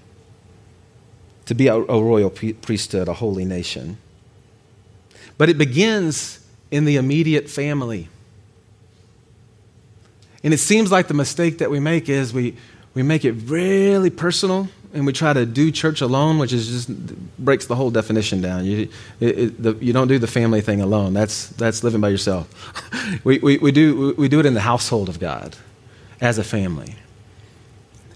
to 1.45 1.55
be 1.55 1.67
a, 1.67 1.75
a 1.75 2.03
royal 2.03 2.29
priesthood, 2.29 3.07
a 3.07 3.13
holy 3.13 3.43
nation. 3.43 3.97
But 5.39 5.49
it 5.49 5.57
begins 5.57 6.45
in 6.69 6.85
the 6.85 6.97
immediate 6.97 7.49
family. 7.49 8.07
And 10.43 10.53
it 10.53 10.59
seems 10.59 10.91
like 10.91 11.07
the 11.07 11.15
mistake 11.15 11.57
that 11.57 11.71
we 11.71 11.79
make 11.79 12.07
is 12.07 12.33
we, 12.33 12.55
we 12.93 13.01
make 13.01 13.25
it 13.25 13.31
really 13.31 14.11
personal 14.11 14.67
and 14.93 15.05
we 15.05 15.13
try 15.13 15.33
to 15.33 15.45
do 15.45 15.71
church 15.71 16.01
alone, 16.01 16.39
which 16.39 16.51
is 16.51 16.67
just 16.67 17.37
breaks 17.37 17.67
the 17.67 17.75
whole 17.75 17.91
definition 17.91 18.41
down. 18.41 18.65
You, 18.65 18.89
it, 19.19 19.37
it, 19.37 19.63
the, 19.63 19.73
you 19.75 19.93
don't 19.93 20.07
do 20.07 20.17
the 20.17 20.27
family 20.27 20.61
thing 20.61 20.81
alone. 20.81 21.13
That's, 21.13 21.49
that's 21.49 21.83
living 21.83 22.01
by 22.01 22.09
yourself. 22.09 22.47
we, 23.23 23.39
we, 23.39 23.57
we, 23.59 23.71
do, 23.71 24.15
we 24.17 24.27
do 24.27 24.39
it 24.39 24.45
in 24.45 24.55
the 24.55 24.61
household 24.61 25.07
of 25.07 25.19
God 25.19 25.55
as 26.19 26.37
a 26.37 26.43
family. 26.43 26.95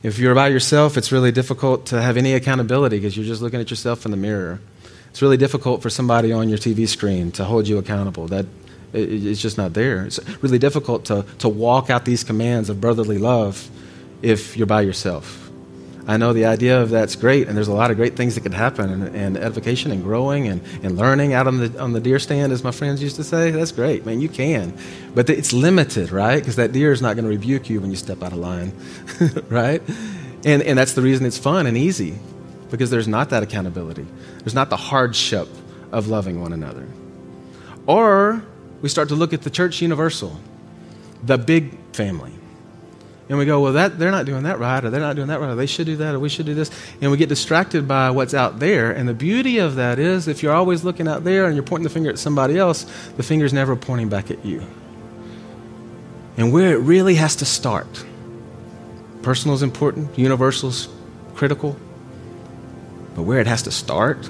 If 0.02 0.18
you're 0.18 0.36
by 0.36 0.48
yourself, 0.48 0.98
it's 0.98 1.12
really 1.12 1.32
difficult 1.32 1.86
to 1.88 2.02
have 2.02 2.18
any 2.18 2.34
accountability 2.34 2.98
because 2.98 3.16
you're 3.16 3.26
just 3.26 3.42
looking 3.42 3.62
at 3.62 3.70
yourself 3.70 4.04
in 4.06 4.12
the 4.12 4.18
mirror. 4.18 4.60
It's 5.12 5.22
really 5.22 5.38
difficult 5.38 5.84
for 5.84 5.92
somebody 5.92 6.32
on 6.32 6.50
your 6.50 6.58
TV 6.58 6.88
screen 6.88 7.32
to 7.34 7.46
hold 7.46 7.68
you 7.68 7.78
accountable. 7.78 8.28
That 8.28 8.48
it, 8.94 9.26
it's 9.26 9.42
just 9.42 9.58
not 9.60 9.76
there. 9.76 10.06
It's 10.06 10.20
really 10.42 10.58
difficult 10.58 11.06
to, 11.06 11.24
to 11.38 11.48
walk 11.48 11.92
out 11.92 12.04
these 12.04 12.24
commands 12.24 12.70
of 12.70 12.82
brotherly 12.82 13.20
love 13.20 13.70
if 14.24 14.58
you're 14.58 14.68
by 14.68 14.82
yourself. 14.82 15.43
I 16.06 16.18
know 16.18 16.34
the 16.34 16.46
idea 16.46 16.82
of 16.82 16.90
that's 16.90 17.16
great, 17.16 17.48
and 17.48 17.56
there's 17.56 17.70
a 17.70 17.74
lot 17.74 17.90
of 17.90 17.96
great 17.96 18.18
things 18.18 18.36
that 18.36 18.42
could 18.42 18.54
happen, 18.54 18.90
and, 18.90 19.16
and 19.16 19.38
edification 19.38 19.92
and 19.92 20.04
growing 20.04 20.50
and, 20.50 20.62
and 20.84 20.98
learning 20.98 21.34
out 21.34 21.48
on 21.48 21.60
the, 21.60 21.80
on 21.82 21.94
the 21.94 22.02
deer 22.02 22.20
stand, 22.20 22.52
as 22.52 22.62
my 22.62 22.72
friends 22.72 23.02
used 23.02 23.16
to 23.16 23.24
say. 23.24 23.52
That's 23.52 23.72
great, 23.72 24.06
man, 24.06 24.20
you 24.20 24.28
can. 24.28 24.78
But 25.16 25.30
it's 25.30 25.54
limited, 25.54 26.12
right? 26.12 26.40
Because 26.40 26.58
that 26.58 26.74
deer 26.74 26.92
is 26.92 27.02
not 27.02 27.16
going 27.16 27.24
to 27.24 27.30
rebuke 27.30 27.70
you 27.70 27.80
when 27.80 27.90
you 27.90 27.96
step 27.96 28.22
out 28.22 28.34
of 28.34 28.40
line, 28.40 28.74
right? 29.50 29.82
And, 30.44 30.62
and 30.64 30.78
that's 30.78 30.94
the 30.94 31.02
reason 31.02 31.26
it's 31.26 31.38
fun 31.38 31.68
and 31.68 31.78
easy, 31.78 32.20
because 32.70 32.90
there's 32.90 33.08
not 33.08 33.30
that 33.30 33.42
accountability. 33.42 34.06
There's 34.40 34.56
not 34.56 34.70
the 34.70 34.78
hardship 34.78 35.48
of 35.94 36.08
loving 36.10 36.42
one 36.42 36.52
another. 36.52 36.86
Or 37.88 38.44
we 38.82 38.90
start 38.90 39.08
to 39.10 39.16
look 39.16 39.32
at 39.32 39.44
the 39.44 39.50
church 39.50 39.82
universal, 39.82 40.38
the 41.24 41.38
big 41.38 41.78
family 41.94 42.34
and 43.30 43.38
we 43.38 43.46
go, 43.46 43.62
well, 43.62 43.74
that, 43.74 43.98
they're 43.98 44.12
not 44.12 44.26
doing 44.26 44.44
that 44.44 44.60
right, 44.60 44.84
or 44.84 44.90
they're 44.90 45.00
not 45.00 45.16
doing 45.16 45.30
that 45.30 45.40
right, 45.40 45.50
or 45.50 45.56
they 45.56 45.66
should 45.66 45.86
do 45.86 45.96
that, 45.98 46.16
or 46.16 46.20
we 46.20 46.30
should 46.30 46.46
do 46.46 46.54
this. 46.54 46.70
And 47.02 47.10
we 47.10 47.18
get 47.18 47.30
distracted 47.30 47.88
by 47.88 48.10
what's 48.10 48.34
out 48.34 48.60
there. 48.60 48.92
And 48.92 49.08
the 49.08 49.14
beauty 49.14 49.60
of 49.60 49.76
that 49.76 49.98
is 49.98 50.28
if 50.28 50.44
you're 50.44 50.54
always 50.54 50.84
looking 50.84 51.08
out 51.08 51.24
there 51.24 51.46
and 51.46 51.56
you're 51.56 51.64
pointing 51.64 51.86
the 51.86 51.90
finger 51.90 52.10
at 52.10 52.20
somebody 52.20 52.58
else, 52.58 52.84
the 53.16 53.24
finger's 53.24 53.54
never 53.54 53.76
pointing 53.76 54.10
back 54.10 54.30
at 54.30 54.46
you. 54.46 54.62
And 56.36 56.52
where 56.52 56.74
it 56.74 56.80
really 56.80 57.16
has 57.16 57.38
to 57.38 57.46
start 57.46 58.06
personal 59.24 59.56
is 59.56 59.64
important, 59.64 60.18
universal's 60.20 60.90
critical. 61.34 61.76
But 63.16 63.24
where 63.24 63.40
it 63.40 63.48
has 63.48 63.64
to 63.64 63.72
start 63.72 64.30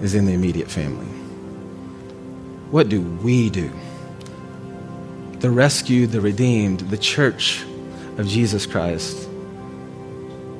is 0.00 0.14
in 0.14 0.24
the 0.24 0.32
immediate 0.32 0.70
family. 0.70 1.06
What 2.70 2.88
do 2.88 3.00
we 3.00 3.50
do? 3.50 3.70
The 5.40 5.50
rescued, 5.50 6.10
the 6.10 6.20
redeemed, 6.20 6.80
the 6.80 6.98
church 6.98 7.64
of 8.16 8.26
Jesus 8.26 8.66
Christ 8.66 9.28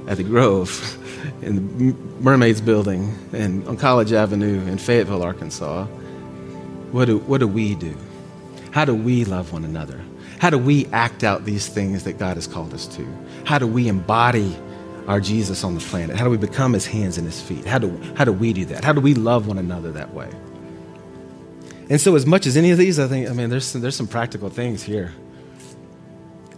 at 0.06 0.16
the 0.16 0.24
Grove, 0.24 0.96
in 1.42 1.78
the 1.78 1.94
Mermaids 2.20 2.60
Building, 2.60 3.14
and 3.32 3.66
on 3.68 3.76
College 3.76 4.12
Avenue 4.12 4.66
in 4.66 4.78
Fayetteville, 4.78 5.22
Arkansas. 5.22 5.84
What 6.92 7.04
do, 7.06 7.18
what 7.18 7.38
do 7.38 7.48
we 7.48 7.74
do? 7.74 7.96
How 8.70 8.84
do 8.84 8.94
we 8.94 9.24
love 9.24 9.52
one 9.52 9.64
another? 9.64 10.00
How 10.38 10.50
do 10.50 10.58
we 10.58 10.86
act 10.86 11.24
out 11.24 11.44
these 11.44 11.66
things 11.66 12.04
that 12.04 12.18
God 12.18 12.36
has 12.36 12.46
called 12.46 12.72
us 12.72 12.86
to? 12.96 13.06
How 13.44 13.58
do 13.58 13.66
we 13.66 13.88
embody 13.88 14.56
our 15.08 15.20
Jesus 15.20 15.64
on 15.64 15.74
the 15.74 15.80
planet? 15.80 16.16
How 16.16 16.24
do 16.24 16.30
we 16.30 16.36
become 16.36 16.72
his 16.72 16.86
hands 16.86 17.18
and 17.18 17.26
his 17.26 17.40
feet? 17.40 17.64
How 17.64 17.78
do, 17.78 18.00
how 18.14 18.24
do 18.24 18.32
we 18.32 18.52
do 18.52 18.64
that? 18.66 18.84
How 18.84 18.92
do 18.92 19.00
we 19.00 19.14
love 19.14 19.48
one 19.48 19.58
another 19.58 19.90
that 19.92 20.14
way? 20.14 20.30
And 21.90 22.00
so, 22.00 22.14
as 22.16 22.26
much 22.26 22.46
as 22.46 22.56
any 22.56 22.70
of 22.70 22.78
these, 22.78 22.98
I 22.98 23.08
think, 23.08 23.28
I 23.28 23.32
mean, 23.32 23.50
there's 23.50 23.64
some, 23.64 23.80
there's 23.80 23.96
some 23.96 24.06
practical 24.06 24.50
things 24.50 24.82
here. 24.82 25.12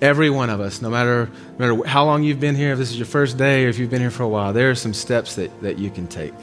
Every 0.01 0.31
one 0.31 0.51
of 0.51 0.61
us, 0.61 0.81
no 0.81 0.91
matter, 0.91 1.31
no 1.59 1.77
matter 1.77 1.89
how 1.89 2.05
long 2.05 2.23
you've 2.23 2.41
been 2.41 2.57
here, 2.57 2.73
if 2.73 2.79
this 2.79 2.91
is 2.91 2.97
your 2.97 3.07
first 3.07 3.37
day 3.37 3.67
or 3.67 3.69
if 3.69 3.79
you've 3.79 3.91
been 3.91 4.01
here 4.01 4.11
for 4.11 4.23
a 4.23 4.29
while, 4.29 4.53
there 4.53 4.71
are 4.71 4.75
some 4.75 4.95
steps 4.95 5.37
that, 5.37 5.61
that 5.63 5.79
you 5.79 5.91
can 5.91 6.07
take. 6.09 6.35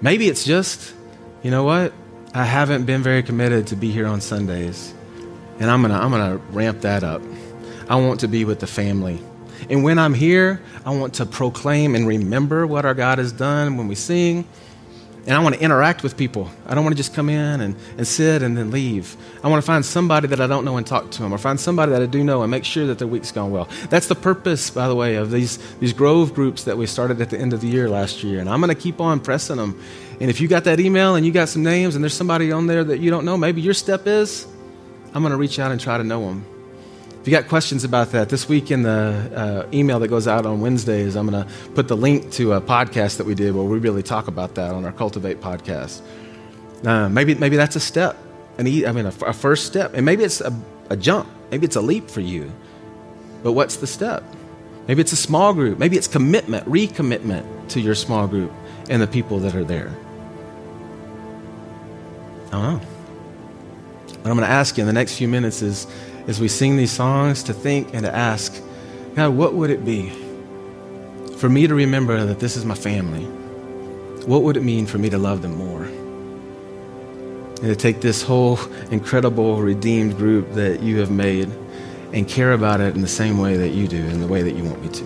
Maybe 0.00 0.28
it's 0.28 0.44
just, 0.44 0.94
you 1.42 1.50
know 1.50 1.64
what? 1.64 1.92
I 2.34 2.44
haven't 2.44 2.84
been 2.84 3.02
very 3.02 3.22
committed 3.22 3.68
to 3.68 3.76
be 3.76 3.90
here 3.90 4.06
on 4.06 4.20
Sundays. 4.20 4.94
And 5.58 5.70
I'm 5.70 5.80
going 5.82 5.92
to 5.92 5.98
I'm 5.98 6.10
going 6.10 6.30
to 6.30 6.44
ramp 6.52 6.82
that 6.82 7.02
up. 7.02 7.22
I 7.88 7.96
want 7.96 8.20
to 8.20 8.28
be 8.28 8.44
with 8.44 8.60
the 8.60 8.66
family. 8.66 9.18
And 9.68 9.82
when 9.82 9.98
I'm 9.98 10.14
here, 10.14 10.62
I 10.84 10.90
want 10.90 11.14
to 11.14 11.26
proclaim 11.26 11.94
and 11.94 12.06
remember 12.06 12.66
what 12.66 12.84
our 12.84 12.94
God 12.94 13.18
has 13.18 13.32
done 13.32 13.76
when 13.76 13.88
we 13.88 13.94
sing. 13.94 14.46
And 15.28 15.36
I 15.36 15.40
want 15.40 15.54
to 15.56 15.60
interact 15.60 16.02
with 16.02 16.16
people. 16.16 16.50
I 16.64 16.74
don't 16.74 16.84
want 16.84 16.96
to 16.96 16.96
just 16.96 17.12
come 17.12 17.28
in 17.28 17.60
and, 17.60 17.76
and 17.98 18.06
sit 18.06 18.42
and 18.42 18.56
then 18.56 18.70
leave. 18.70 19.14
I 19.44 19.48
want 19.48 19.62
to 19.62 19.66
find 19.66 19.84
somebody 19.84 20.26
that 20.28 20.40
I 20.40 20.46
don't 20.46 20.64
know 20.64 20.78
and 20.78 20.86
talk 20.86 21.10
to 21.10 21.22
them, 21.22 21.34
or 21.34 21.36
find 21.36 21.60
somebody 21.60 21.92
that 21.92 22.00
I 22.00 22.06
do 22.06 22.24
know 22.24 22.42
and 22.42 22.50
make 22.50 22.64
sure 22.64 22.86
that 22.86 22.98
their 22.98 23.06
week's 23.06 23.30
gone 23.30 23.50
well. 23.50 23.68
That's 23.90 24.08
the 24.08 24.14
purpose, 24.14 24.70
by 24.70 24.88
the 24.88 24.94
way, 24.94 25.16
of 25.16 25.30
these, 25.30 25.58
these 25.80 25.92
Grove 25.92 26.32
groups 26.32 26.64
that 26.64 26.78
we 26.78 26.86
started 26.86 27.20
at 27.20 27.28
the 27.28 27.38
end 27.38 27.52
of 27.52 27.60
the 27.60 27.68
year 27.68 27.90
last 27.90 28.24
year. 28.24 28.40
And 28.40 28.48
I'm 28.48 28.58
going 28.60 28.74
to 28.74 28.80
keep 28.80 29.02
on 29.02 29.20
pressing 29.20 29.58
them. 29.58 29.78
And 30.18 30.30
if 30.30 30.40
you 30.40 30.48
got 30.48 30.64
that 30.64 30.80
email 30.80 31.14
and 31.14 31.26
you 31.26 31.30
got 31.30 31.50
some 31.50 31.62
names 31.62 31.94
and 31.94 32.02
there's 32.02 32.14
somebody 32.14 32.50
on 32.50 32.66
there 32.66 32.82
that 32.82 32.98
you 32.98 33.10
don't 33.10 33.26
know, 33.26 33.36
maybe 33.36 33.60
your 33.60 33.74
step 33.74 34.06
is 34.06 34.46
I'm 35.14 35.22
going 35.22 35.32
to 35.32 35.36
reach 35.36 35.58
out 35.58 35.70
and 35.72 35.78
try 35.78 35.98
to 35.98 36.04
know 36.04 36.24
them. 36.26 36.57
If 37.20 37.26
you 37.26 37.32
got 37.32 37.48
questions 37.48 37.84
about 37.84 38.12
that, 38.12 38.28
this 38.28 38.48
week 38.48 38.70
in 38.70 38.82
the 38.82 39.30
uh, 39.34 39.68
email 39.72 39.98
that 39.98 40.08
goes 40.08 40.28
out 40.28 40.46
on 40.46 40.60
Wednesdays, 40.60 41.16
I'm 41.16 41.28
going 41.28 41.44
to 41.44 41.52
put 41.70 41.88
the 41.88 41.96
link 41.96 42.30
to 42.32 42.52
a 42.52 42.60
podcast 42.60 43.16
that 43.16 43.26
we 43.26 43.34
did 43.34 43.54
where 43.54 43.64
we 43.64 43.78
really 43.78 44.02
talk 44.02 44.28
about 44.28 44.54
that 44.54 44.72
on 44.72 44.84
our 44.84 44.92
Cultivate 44.92 45.40
podcast. 45.40 46.00
Uh, 46.86 47.08
maybe, 47.08 47.34
maybe 47.34 47.56
that's 47.56 47.74
a 47.74 47.80
step, 47.80 48.16
an 48.56 48.68
e- 48.68 48.86
I 48.86 48.92
mean, 48.92 49.06
a, 49.06 49.10
first 49.10 49.66
step. 49.66 49.94
And 49.94 50.06
maybe 50.06 50.22
it's 50.22 50.40
a, 50.40 50.56
a 50.90 50.96
jump, 50.96 51.28
maybe 51.50 51.66
it's 51.66 51.76
a 51.76 51.80
leap 51.80 52.08
for 52.08 52.20
you. 52.20 52.52
But 53.42 53.52
what's 53.52 53.76
the 53.76 53.86
step? 53.86 54.22
Maybe 54.86 55.00
it's 55.00 55.12
a 55.12 55.16
small 55.16 55.52
group. 55.52 55.78
Maybe 55.78 55.96
it's 55.96 56.08
commitment, 56.08 56.66
recommitment 56.66 57.68
to 57.70 57.80
your 57.80 57.94
small 57.94 58.26
group 58.26 58.52
and 58.88 59.02
the 59.02 59.06
people 59.06 59.38
that 59.40 59.54
are 59.54 59.64
there. 59.64 59.94
I 62.46 62.50
don't 62.52 62.62
know. 62.62 62.78
What 62.78 64.30
I'm 64.30 64.36
going 64.36 64.48
to 64.48 64.54
ask 64.54 64.76
you 64.78 64.82
in 64.82 64.86
the 64.86 64.92
next 64.92 65.16
few 65.16 65.28
minutes 65.28 65.62
is 65.62 65.86
as 66.28 66.38
we 66.40 66.46
sing 66.46 66.76
these 66.76 66.92
songs 66.92 67.42
to 67.42 67.52
think 67.52 67.92
and 67.94 68.04
to 68.04 68.14
ask, 68.14 68.62
God, 69.16 69.34
what 69.34 69.54
would 69.54 69.70
it 69.70 69.84
be 69.84 70.10
for 71.38 71.48
me 71.48 71.66
to 71.66 71.74
remember 71.74 72.24
that 72.24 72.38
this 72.38 72.56
is 72.56 72.64
my 72.64 72.76
family? 72.76 73.24
What 74.26 74.42
would 74.42 74.56
it 74.56 74.62
mean 74.62 74.86
for 74.86 74.98
me 74.98 75.10
to 75.10 75.18
love 75.18 75.42
them 75.42 75.56
more? 75.56 75.82
And 75.82 77.62
to 77.62 77.74
take 77.74 78.00
this 78.00 78.22
whole 78.22 78.60
incredible 78.92 79.60
redeemed 79.60 80.16
group 80.16 80.52
that 80.52 80.80
you 80.80 81.00
have 81.00 81.10
made 81.10 81.50
and 82.12 82.28
care 82.28 82.52
about 82.52 82.80
it 82.80 82.94
in 82.94 83.00
the 83.02 83.08
same 83.08 83.38
way 83.38 83.56
that 83.56 83.70
you 83.70 83.88
do, 83.88 83.96
in 83.96 84.20
the 84.20 84.28
way 84.28 84.42
that 84.42 84.52
you 84.52 84.62
want 84.62 84.80
me 84.80 84.88
to. 84.90 85.04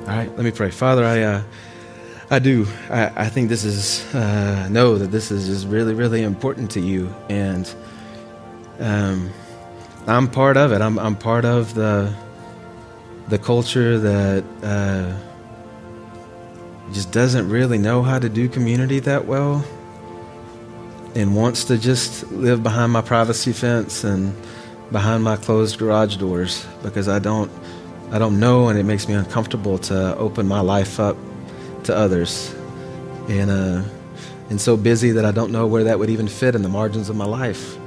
All 0.00 0.06
right, 0.08 0.34
let 0.36 0.44
me 0.44 0.50
pray. 0.50 0.70
Father, 0.70 1.04
I. 1.04 1.22
Uh, 1.22 1.42
I 2.30 2.38
do. 2.38 2.66
I, 2.88 3.24
I 3.24 3.28
think 3.28 3.50
this 3.50 3.62
is, 3.62 4.02
uh, 4.14 4.66
know 4.70 4.96
that 4.96 5.08
this 5.08 5.30
is 5.30 5.46
just 5.48 5.66
really, 5.66 5.92
really 5.92 6.22
important 6.22 6.70
to 6.70 6.80
you. 6.80 7.14
And 7.28 7.70
um, 8.82 9.30
I'm 10.06 10.28
part 10.28 10.56
of 10.56 10.72
it. 10.72 10.80
I'm, 10.80 10.98
I'm 10.98 11.16
part 11.16 11.44
of 11.44 11.74
the, 11.74 12.12
the 13.28 13.38
culture 13.38 13.98
that 13.98 14.44
uh, 14.62 15.16
just 16.92 17.12
doesn't 17.12 17.48
really 17.48 17.78
know 17.78 18.02
how 18.02 18.18
to 18.18 18.28
do 18.28 18.48
community 18.48 18.98
that 19.00 19.26
well 19.26 19.64
and 21.14 21.36
wants 21.36 21.64
to 21.64 21.78
just 21.78 22.30
live 22.32 22.62
behind 22.62 22.92
my 22.92 23.02
privacy 23.02 23.52
fence 23.52 24.04
and 24.04 24.34
behind 24.90 25.22
my 25.22 25.36
closed 25.36 25.78
garage 25.78 26.16
doors 26.16 26.66
because 26.82 27.08
I 27.08 27.18
don't 27.18 27.50
I 28.10 28.18
don't 28.18 28.38
know 28.40 28.68
and 28.68 28.78
it 28.78 28.84
makes 28.84 29.08
me 29.08 29.14
uncomfortable 29.14 29.78
to 29.78 30.16
open 30.16 30.46
my 30.46 30.60
life 30.60 31.00
up 31.00 31.16
to 31.84 31.96
others, 31.96 32.54
and 33.28 33.50
uh, 33.50 33.82
and 34.50 34.60
so 34.60 34.76
busy 34.76 35.12
that 35.12 35.24
I 35.24 35.30
don't 35.30 35.50
know 35.50 35.66
where 35.66 35.84
that 35.84 35.98
would 35.98 36.10
even 36.10 36.28
fit 36.28 36.54
in 36.54 36.62
the 36.62 36.68
margins 36.68 37.08
of 37.08 37.16
my 37.16 37.24
life. 37.24 37.78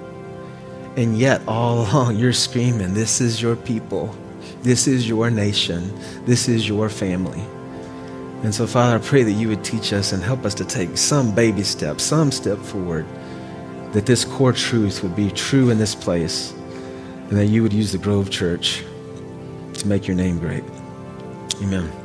And 0.96 1.18
yet, 1.18 1.42
all 1.48 1.82
along, 1.90 2.18
you're 2.18 2.34
screaming, 2.34 2.94
"This 2.94 3.22
is 3.22 3.42
your 3.42 3.56
people, 3.56 4.16
this 4.62 4.88
is 4.88 5.08
your 5.08 5.30
nation, 5.30 5.92
this 6.26 6.48
is 6.48 6.68
your 6.68 6.90
family." 6.90 7.44
And 8.44 8.54
so, 8.54 8.68
Father, 8.68 8.98
I 8.98 9.00
pray 9.00 9.24
that 9.24 9.32
you 9.32 9.48
would 9.48 9.64
teach 9.64 9.92
us 9.92 10.14
and 10.14 10.22
help 10.22 10.46
us 10.46 10.54
to 10.56 10.66
take 10.66 10.98
some 10.98 11.34
baby 11.34 11.64
step, 11.64 12.00
some 12.00 12.32
step 12.32 12.60
forward, 12.60 13.06
that 13.94 14.06
this 14.06 14.24
core 14.24 14.54
truth 14.54 15.02
would 15.02 15.16
be 15.16 15.32
true 15.32 15.70
in 15.70 15.80
this 15.80 15.96
place, 15.96 16.54
and 17.30 17.32
that 17.32 17.48
you 17.48 17.64
would 17.64 17.74
use 17.74 17.92
the 17.92 17.98
Grove 17.98 18.30
Church 18.30 18.84
to 19.74 19.88
make 19.88 20.08
your 20.08 20.16
name 20.16 20.38
great. 20.38 20.64
Amen. 21.62 22.05